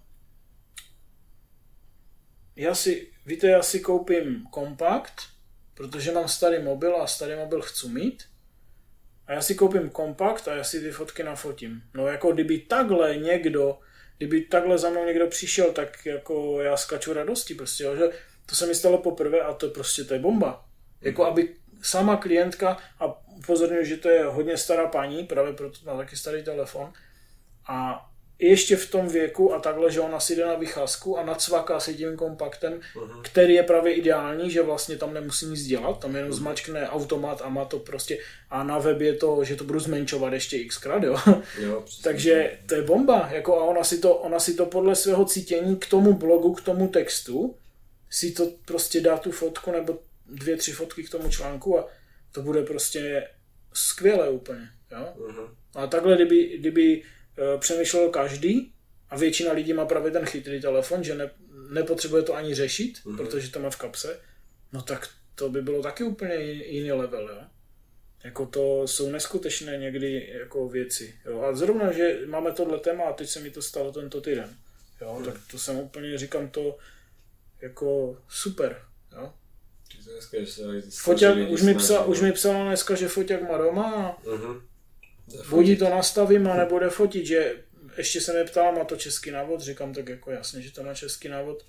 [2.56, 5.22] já si, víte, já si koupím kompakt,
[5.74, 8.28] protože mám starý mobil a starý mobil chci mít.
[9.30, 11.82] A já si koupím kompakt a já si ty fotky nafotím.
[11.93, 13.80] No jako kdyby takhle někdo,
[14.17, 18.09] kdyby takhle za mnou někdo přišel, tak jako já skaču radosti prostě, jo, že
[18.45, 20.65] to se mi stalo poprvé a to prostě to je bomba.
[21.01, 25.97] Jako aby sama klientka, a upozorňuji, že to je hodně stará paní, právě proto má
[25.97, 26.93] taky starý telefon,
[27.67, 28.09] a
[28.40, 31.96] ještě v tom věku a takhle, že ona si jde na vycházku a nacvaká si
[31.96, 33.22] tím kompaktem, uh-huh.
[33.22, 36.36] který je právě ideální, že vlastně tam nemusí nic dělat, tam jenom uh-huh.
[36.36, 38.20] zmačkne automat a má to prostě
[38.50, 41.18] a na web je to, že to budu zmenšovat ještě xkrát, jo.
[41.62, 45.26] jo Takže to je bomba, jako a ona si, to, ona si to podle svého
[45.26, 47.56] cítění k tomu blogu, k tomu textu,
[48.10, 51.88] si to prostě dá tu fotku nebo dvě, tři fotky k tomu článku a
[52.32, 53.28] to bude prostě
[53.74, 54.70] skvěle úplně.
[54.92, 55.08] Jo?
[55.18, 55.50] Uh-huh.
[55.76, 57.04] A takhle, kdyby, kdyby
[57.40, 58.74] uh, přemýšlel každý,
[59.10, 61.32] a většina lidí má právě ten chytrý telefon, že ne,
[61.70, 63.18] nepotřebuje to ani řešit, uh-huh.
[63.18, 64.20] protože to má v kapse,
[64.74, 67.42] no tak to by bylo taky úplně jiný level, jo.
[68.24, 71.16] Jako to jsou neskutečné někdy jako věci.
[71.26, 71.42] Jo.
[71.42, 74.56] A zrovna, že máme tohle téma a teď se mi to stalo tento týden.
[75.02, 75.26] Jo, hmm.
[75.26, 76.78] tak to jsem úplně, říkám to
[77.62, 78.82] jako super.
[79.12, 79.34] Jo.
[80.90, 84.62] Foťák, už, mi psal, už mi psala dneska, že foťák má doma a uh-huh.
[85.49, 87.55] Buď to nastavím a nebude fotit, že
[87.97, 90.93] ještě se mě ptala, má to český návod, říkám tak jako jasně, že to má
[90.93, 91.65] český návod,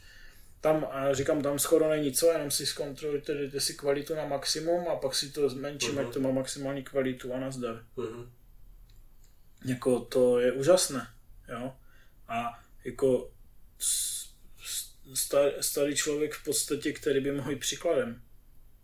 [0.61, 4.89] tam, a říkám, tam skoro není co, jenom si zkontrolujte, dejte si kvalitu na maximum
[4.89, 6.09] a pak si to zmenšíme, uh-huh.
[6.09, 7.85] ať to má maximální kvalitu a nazdar.
[7.97, 8.29] Uh-huh.
[9.65, 11.09] Jako to je úžasné,
[11.49, 11.73] jo.
[12.29, 13.31] A jako
[15.15, 18.23] star, starý člověk v podstatě, který by mohl být příkladem,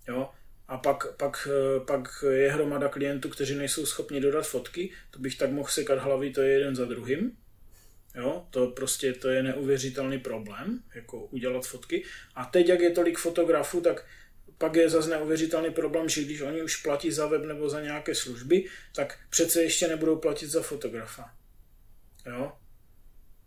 [0.08, 0.30] jo.
[0.68, 1.48] A pak, pak,
[1.86, 6.30] pak je hromada klientů, kteří nejsou schopni dodat fotky, to bych tak mohl sekat hlavy,
[6.30, 7.36] to je jeden za druhým.
[8.14, 12.04] Jo, to prostě to je neuvěřitelný problém, jako udělat fotky.
[12.34, 14.04] A teď, jak je tolik fotografů, tak
[14.58, 18.14] pak je zase neuvěřitelný problém, že když oni už platí za web nebo za nějaké
[18.14, 18.64] služby,
[18.94, 21.30] tak přece ještě nebudou platit za fotografa.
[22.26, 22.52] Jo?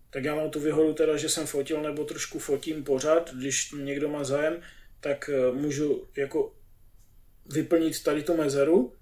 [0.10, 4.10] Tak já mám tu výhodu teda, že jsem fotil nebo trošku fotím pořád, když někdo
[4.10, 4.62] má zájem,
[5.00, 6.54] tak eh, můžu jako
[7.50, 8.94] vyplnit tady tu mezeru,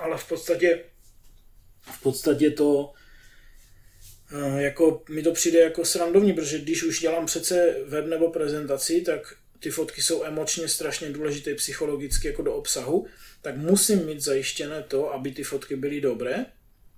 [0.00, 0.84] ale v podstatě
[1.92, 2.92] v podstatě to
[4.56, 9.34] jako mi to přijde jako srandovní, protože když už dělám přece web nebo prezentaci, tak
[9.58, 13.06] ty fotky jsou emočně strašně důležité psychologicky jako do obsahu,
[13.42, 16.46] tak musím mít zajištěné to, aby ty fotky byly dobré.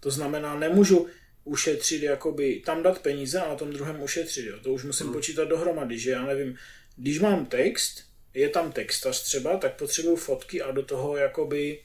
[0.00, 1.06] To znamená, nemůžu
[1.44, 4.46] ušetřit, jakoby tam dát peníze a na tom druhém ušetřit.
[4.46, 4.58] Jo.
[4.62, 5.14] To už musím hmm.
[5.14, 6.56] počítat dohromady, že já nevím,
[6.96, 8.05] když mám text,
[8.36, 11.82] je tam textař třeba, tak potřebuju fotky a do toho jakoby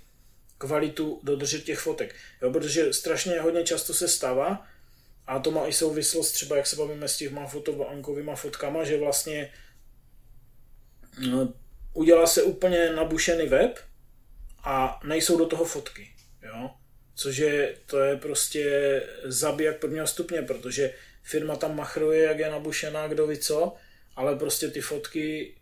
[0.58, 2.16] kvalitu dodržet těch fotek.
[2.42, 4.68] Jo, protože strašně hodně často se stává,
[5.28, 9.54] a to má i souvislost třeba, jak se bavíme s těma fotobankovými fotkama, že vlastně
[11.30, 11.54] no,
[11.94, 13.80] udělá se úplně nabušený web
[14.64, 16.12] a nejsou do toho fotky.
[16.44, 16.70] Jo?
[17.16, 20.94] Což je, to je prostě zabijak prvního stupně, protože
[21.24, 23.76] firma tam machruje, jak je nabušená, kdo ví co,
[24.16, 25.56] ale prostě ty fotky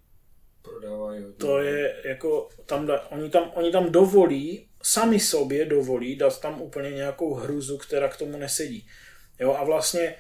[0.62, 1.24] prodávají.
[1.38, 6.62] To je jako, tam da, oni, tam, oni tam dovolí, sami sobě dovolí dát tam
[6.62, 8.88] úplně nějakou hruzu, která k tomu nesedí.
[9.39, 10.16] Jo, a vlastně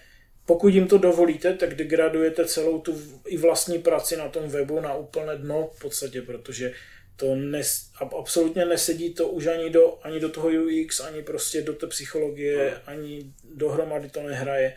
[0.45, 4.93] pokud jim to dovolíte, tak degradujete celou tu i vlastní práci na tom webu na
[4.93, 6.73] úplné dno v podstatě, protože
[7.15, 11.73] to nes, absolutně nesedí to už ani do, ani do toho UX, ani prostě do
[11.73, 12.81] té psychologie, no.
[12.85, 14.75] ani dohromady to nehraje.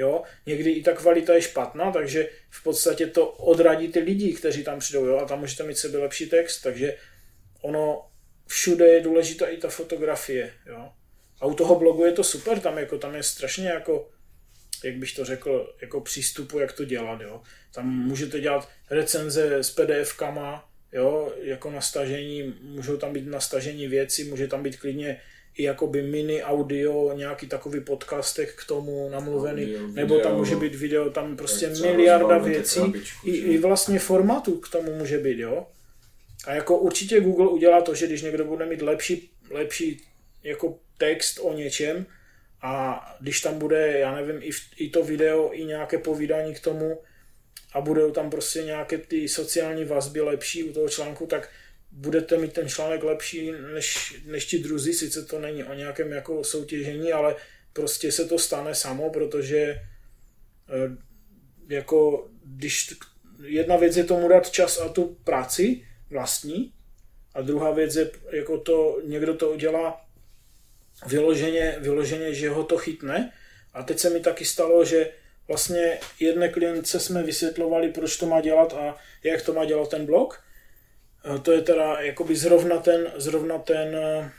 [0.00, 0.22] Jo?
[0.46, 4.78] Někdy i ta kvalita je špatná, takže v podstatě to odradí ty lidi, kteří tam
[4.78, 5.06] přijdou.
[5.06, 5.16] Jo?
[5.16, 6.96] A tam můžete mít sebe lepší text, takže
[7.62, 8.06] ono
[8.46, 10.52] všude je důležitá i ta fotografie.
[10.66, 10.92] Jo?
[11.40, 14.10] A u toho blogu je to super, tam, jako, tam je strašně jako,
[14.84, 17.42] jak bych to řekl, jako přístupu, jak to dělat, jo.
[17.74, 24.48] Tam můžete dělat recenze s PDF-kama, jo, jako nastažení, můžou tam být nastažení věci, může
[24.48, 25.20] tam být klidně
[25.56, 30.56] i jakoby mini audio, nějaký takový podcastek k tomu namluvený, audio, nebo video, tam může
[30.56, 32.80] být video, tam prostě miliarda věcí,
[33.24, 35.66] i, i vlastně formátu k tomu může být, jo.
[36.46, 40.00] A jako určitě Google udělá to, že když někdo bude mít lepší, lepší
[40.42, 42.06] jako text o něčem
[42.62, 46.60] a když tam bude, já nevím, i, v, i to video, i nějaké povídání k
[46.60, 46.98] tomu
[47.72, 51.48] a budou tam prostě nějaké ty sociální vazby lepší u toho článku, tak
[51.92, 56.44] budete mít ten článek lepší než, než ti druzí, sice to není o nějakém jako
[56.44, 57.36] soutěžení, ale
[57.72, 59.80] prostě se to stane samo, protože eh,
[61.68, 62.94] jako když
[63.42, 66.72] jedna věc je tomu dát čas a tu práci vlastní
[67.34, 70.04] a druhá věc je jako to, někdo to udělá
[71.06, 73.32] vyloženě, vyloženě, že ho to chytne.
[73.74, 75.10] A teď se mi taky stalo, že
[75.48, 80.06] vlastně jedné klientce jsme vysvětlovali, proč to má dělat a jak to má dělat ten
[80.06, 80.44] blog.
[81.42, 84.30] To je teda jakoby zrovna ten, zrovna ten eh,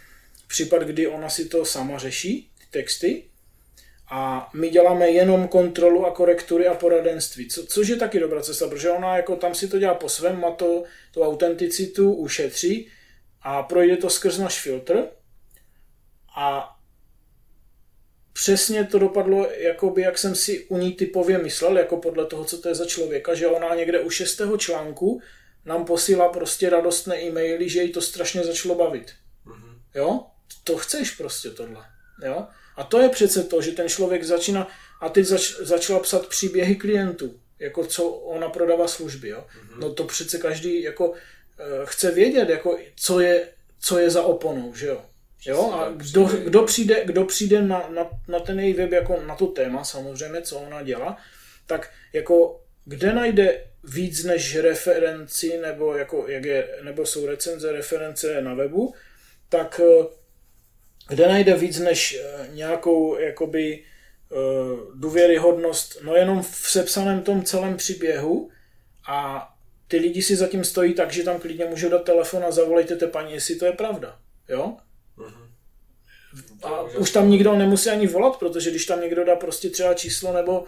[0.48, 3.24] případ, kdy ona si to sama řeší, ty texty,
[4.14, 8.68] a my děláme jenom kontrolu a korektury a poradenství, co, což je taky dobrá cesta,
[8.68, 12.88] protože ona jako tam si to dělá po svém, má to, tu autenticitu, ušetří
[13.42, 15.08] a projde to skrz náš filtr,
[16.36, 16.76] a
[18.34, 22.58] přesně to dopadlo, jakoby, jak jsem si u ní typově myslel, jako podle toho, co
[22.58, 25.22] to je za člověka, že ona někde u šestého článku
[25.66, 29.12] nám posílá prostě radostné e-maily, že jí to strašně začalo bavit.
[29.48, 29.76] Mm-hmm.
[29.96, 30.24] Jo?
[30.64, 31.86] To chceš prostě tohle.
[32.24, 32.48] Jo?
[32.76, 34.68] A to je přece to, že ten člověk začíná,
[35.02, 39.30] a teď zač, začala psat příběhy klientů, jako co ona prodává služby.
[39.30, 39.46] Jo?
[39.48, 39.80] Mm-hmm.
[39.80, 41.14] No to přece každý jako
[41.60, 43.48] eh, chce vědět, jako co je
[43.82, 45.02] co je za oponou, že jo.
[45.46, 49.36] Jo, a kdo, kdo přijde, kdo přijde na, na, na ten její web jako na
[49.36, 51.18] to téma samozřejmě, co ona dělá,
[51.68, 58.42] tak jako kde najde víc než referenci, nebo, jako, jak je, nebo jsou recenze, reference
[58.42, 58.94] na webu,
[59.50, 60.06] tak eh,
[61.08, 64.36] kde najde víc než eh, nějakou jakoby eh,
[64.96, 68.50] důvěryhodnost, no jenom v sepsaném tom celém příběhu
[69.10, 69.50] a
[69.88, 73.08] ty lidi si zatím stojí tak, že tam klidně můžou dát telefon a zavolejte té
[73.08, 74.20] paní, jestli to je pravda.
[74.50, 74.78] Jo?
[75.18, 75.52] Mm-hmm.
[76.64, 80.34] A už tam nikdo nemusí ani volat, protože když tam někdo dá prostě třeba číslo
[80.34, 80.66] nebo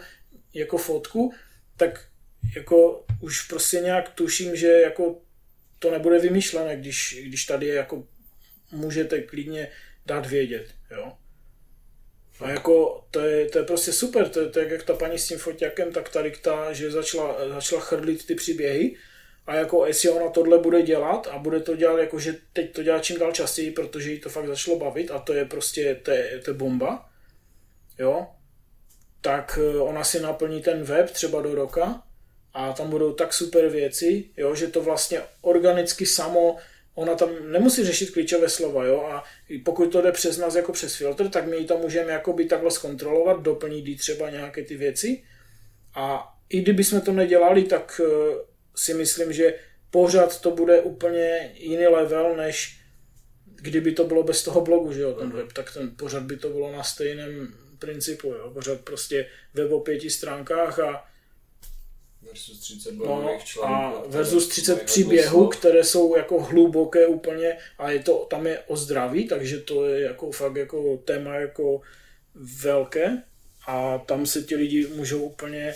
[0.54, 1.32] jako fotku,
[1.76, 2.06] tak
[2.56, 5.20] jako už prostě nějak tuším, že jako
[5.78, 8.06] to nebude vymyšlené, když, když tady jako
[8.72, 9.68] můžete klidně
[10.06, 11.12] dát vědět, jo.
[12.40, 15.28] A jako to je, to je prostě super, to je, je jak ta paní s
[15.28, 18.96] tím foťakem, tak tady ta, že začala, začala chrlit ty příběhy
[19.46, 22.82] a jako jestli ona tohle bude dělat a bude to dělat jako, že teď to
[22.82, 26.10] dělá čím dál častěji, protože jí to fakt začalo bavit a to je prostě, to
[26.10, 27.10] je, to je bomba,
[27.98, 28.26] jo,
[29.24, 32.02] tak eh, ona si naplní ten web třeba do roka
[32.54, 36.56] a tam budou tak super věci, jo, že to vlastně organicky samo,
[36.94, 39.24] ona tam nemusí řešit klíčové slova, jo, a
[39.64, 42.70] pokud to jde přes nás jako přes filtr, tak my ji tam můžeme jakoby takhle
[42.70, 45.24] zkontrolovat, doplnit třeba nějaké ty věci.
[45.94, 48.34] A i kdyby jsme to nedělali, tak eh,
[48.76, 49.54] si myslím, že
[49.90, 52.80] pořád to bude úplně jiný level, než
[53.56, 56.48] kdyby to bylo bez toho blogu, že jo, ten web, tak ten pořád by to
[56.48, 61.04] bylo na stejném principu, jo, pořád prostě web o pěti stránkách a
[62.22, 63.98] versus 30 blogových no, článků.
[63.98, 68.76] A versus 30 příběhů, které jsou jako hluboké úplně a je to, tam je o
[68.76, 71.80] zdraví, takže to je jako fakt jako téma jako
[72.34, 73.22] velké
[73.66, 75.74] a tam se ti lidi můžou úplně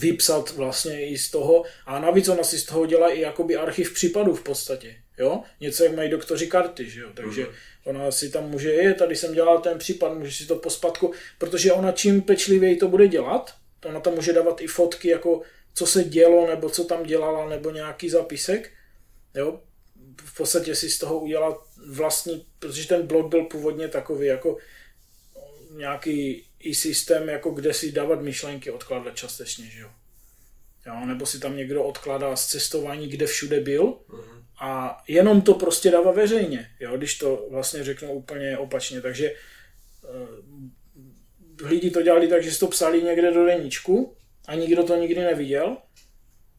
[0.00, 3.94] vypsat vlastně i z toho a navíc ona si z toho dělá i jakoby archiv
[3.94, 7.54] případů v podstatě, jo, něco jak mají doktoři karty, že jo, takže mm-hmm.
[7.84, 11.72] Ona si tam může, je, tady jsem dělal ten případ, může si to pospatku, protože
[11.72, 13.54] ona čím pečlivěji to bude dělat,
[13.84, 15.42] ona tam může dávat i fotky, jako
[15.74, 18.70] co se dělo, nebo co tam dělala, nebo nějaký zapisek,
[19.34, 19.60] jo,
[20.24, 21.56] v podstatě si z toho udělat
[21.88, 24.58] vlastní, protože ten blog byl původně takový jako
[25.76, 29.90] nějaký i systém, jako kde si dávat myšlenky, odkládat částečně, že jo.
[30.86, 31.06] jo.
[31.06, 34.31] Nebo si tam někdo odkládá z cestování, kde všude byl mm-hmm.
[34.62, 39.00] A jenom to prostě dává veřejně, jo, když to vlastně řeknu úplně opačně.
[39.00, 39.34] Takže e,
[41.66, 44.16] lidi to dělali tak, že si to psali někde do deníčku
[44.48, 45.76] a nikdo to nikdy neviděl.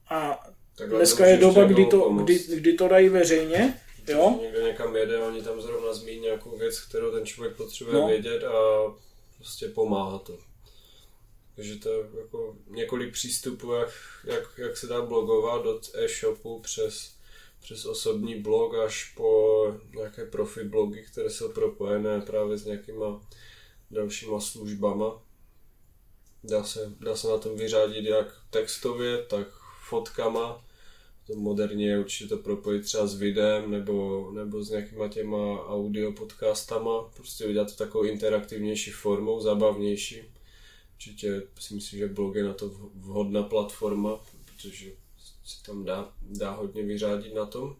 [0.09, 0.47] A
[0.77, 3.79] Takhle dneska je doba, kdy to, kdy, kdy to dají veřejně.
[4.07, 4.39] Jo?
[4.41, 8.07] Někdo někam jede, oni tam zrovna zmíní nějakou věc, kterou ten člověk potřebuje no.
[8.07, 8.53] vědět a
[9.37, 10.37] prostě pomáhá to.
[11.55, 13.89] Takže to je jako několik přístupů, jak,
[14.23, 17.12] jak, jak se dá blogovat od e-shopu přes,
[17.63, 23.21] přes osobní blog až po nějaké profi blogy, které jsou propojené právě s nějakýma
[23.91, 25.21] dalšíma službama.
[26.43, 29.47] Dá se, dá se na tom vyřádit jak textově, tak
[29.89, 30.65] fotkama.
[31.27, 36.11] To moderně je určitě to propojit třeba s videem nebo, nebo s nějakýma těma audio
[36.11, 37.01] podcastama.
[37.15, 40.21] Prostě udělat to takovou interaktivnější formou, zabavnější.
[40.93, 44.91] Určitě si myslím, že blog je na to vhodná platforma, protože
[45.43, 47.75] se tam dá, dá hodně vyřádit na tom.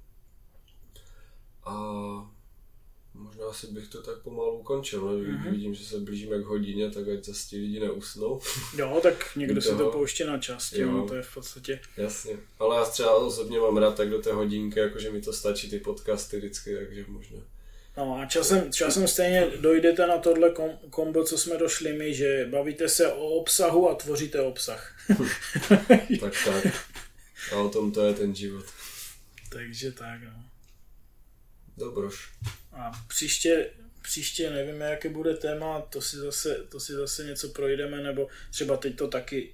[1.65, 1.73] A
[3.15, 5.11] Možná asi bych to tak pomalu ukončil, no?
[5.13, 5.51] mm-hmm.
[5.51, 8.41] vidím, že se blížíme k hodině, tak ať zase ti lidi neusnou.
[8.77, 10.91] Jo, tak někdo si to pouští na čas, jo.
[10.91, 11.79] No, to je v podstatě...
[11.97, 15.69] Jasně, ale já třeba osobně mám rád tak do té hodinky, jakože mi to stačí
[15.69, 17.39] ty podcasty vždycky, takže možná.
[17.97, 22.47] No a časem, časem stejně dojdete na tohle kom, kombo, co jsme došli my, že
[22.51, 24.95] bavíte se o obsahu a tvoříte obsah.
[26.19, 26.73] tak tak.
[27.51, 28.65] A o tom to je ten život.
[29.49, 30.43] Takže tak, no.
[31.77, 32.31] Dobroš.
[32.71, 33.69] A příště,
[34.01, 38.77] příště nevíme, jaké bude téma, to si, zase, to si zase něco projdeme, nebo třeba
[38.77, 39.53] teď to taky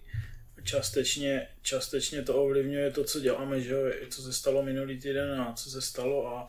[0.64, 3.80] částečně, částečně to ovlivňuje to, co děláme, že jo,
[4.10, 6.48] co se stalo minulý týden a co se stalo a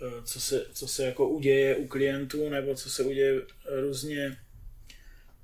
[0.00, 3.42] e, co se, co se jako uděje u klientů, nebo co se uděje
[3.80, 4.36] různě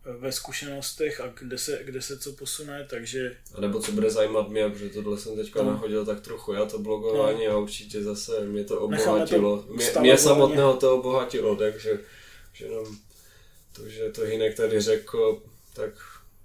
[0.04, 3.36] ve zkušenostech a kde se, kde se co posune, takže...
[3.54, 5.70] A nebo co bude zajímat mě, protože tohle jsem teďka no.
[5.70, 7.52] nahodil tak trochu, já to blogování no.
[7.52, 9.62] a určitě zase mě to obohatilo.
[9.62, 11.98] To mě, mě samotného to obohatilo, takže
[12.52, 12.96] že jenom
[13.72, 15.42] to, že to Hinek tady řekl,
[15.74, 15.90] tak...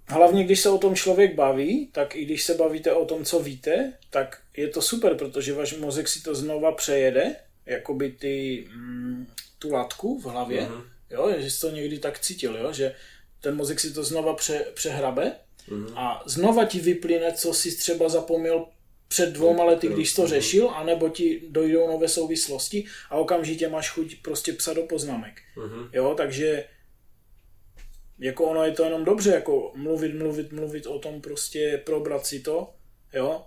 [0.06, 3.38] Hlavně, když se o tom člověk baví, tak i když se bavíte o tom, co
[3.38, 7.36] víte, tak je to super, protože váš mozek si to znova přejede,
[7.66, 9.26] jakoby ty, mm,
[9.58, 10.82] tu latku v hlavě, mm-hmm.
[11.10, 12.94] jo, že jsi to někdy tak cítil, jo, že
[13.40, 15.32] ten mozek si to znova pře, přehrabe
[15.68, 15.92] mm-hmm.
[15.96, 18.66] a znova ti vyplyne, co jsi třeba zapomněl
[19.08, 24.22] před dvouma lety, když to řešil, anebo ti dojdou nové souvislosti a okamžitě máš chuť
[24.22, 25.40] prostě psat do poznámek.
[25.56, 25.88] Mhm.
[25.92, 26.64] Jo, takže
[28.18, 32.40] jako ono je to jenom dobře, jako mluvit, mluvit, mluvit o tom prostě, probrat si
[32.40, 32.70] to,
[33.14, 33.42] jo,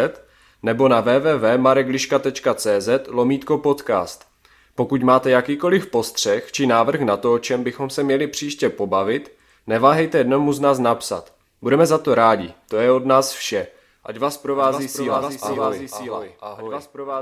[0.62, 4.26] nebo na www.maregliška.cz lomítko podcast.
[4.74, 9.32] Pokud máte jakýkoliv postřeh či návrh na to, o čem bychom se měli příště pobavit,
[9.66, 11.32] neváhejte jednomu z nás napsat.
[11.62, 13.66] Budeme za to rádi, to je od nás vše.
[14.04, 15.38] Ať vás provází síla, ahoj.
[16.40, 17.18] Ať vás provází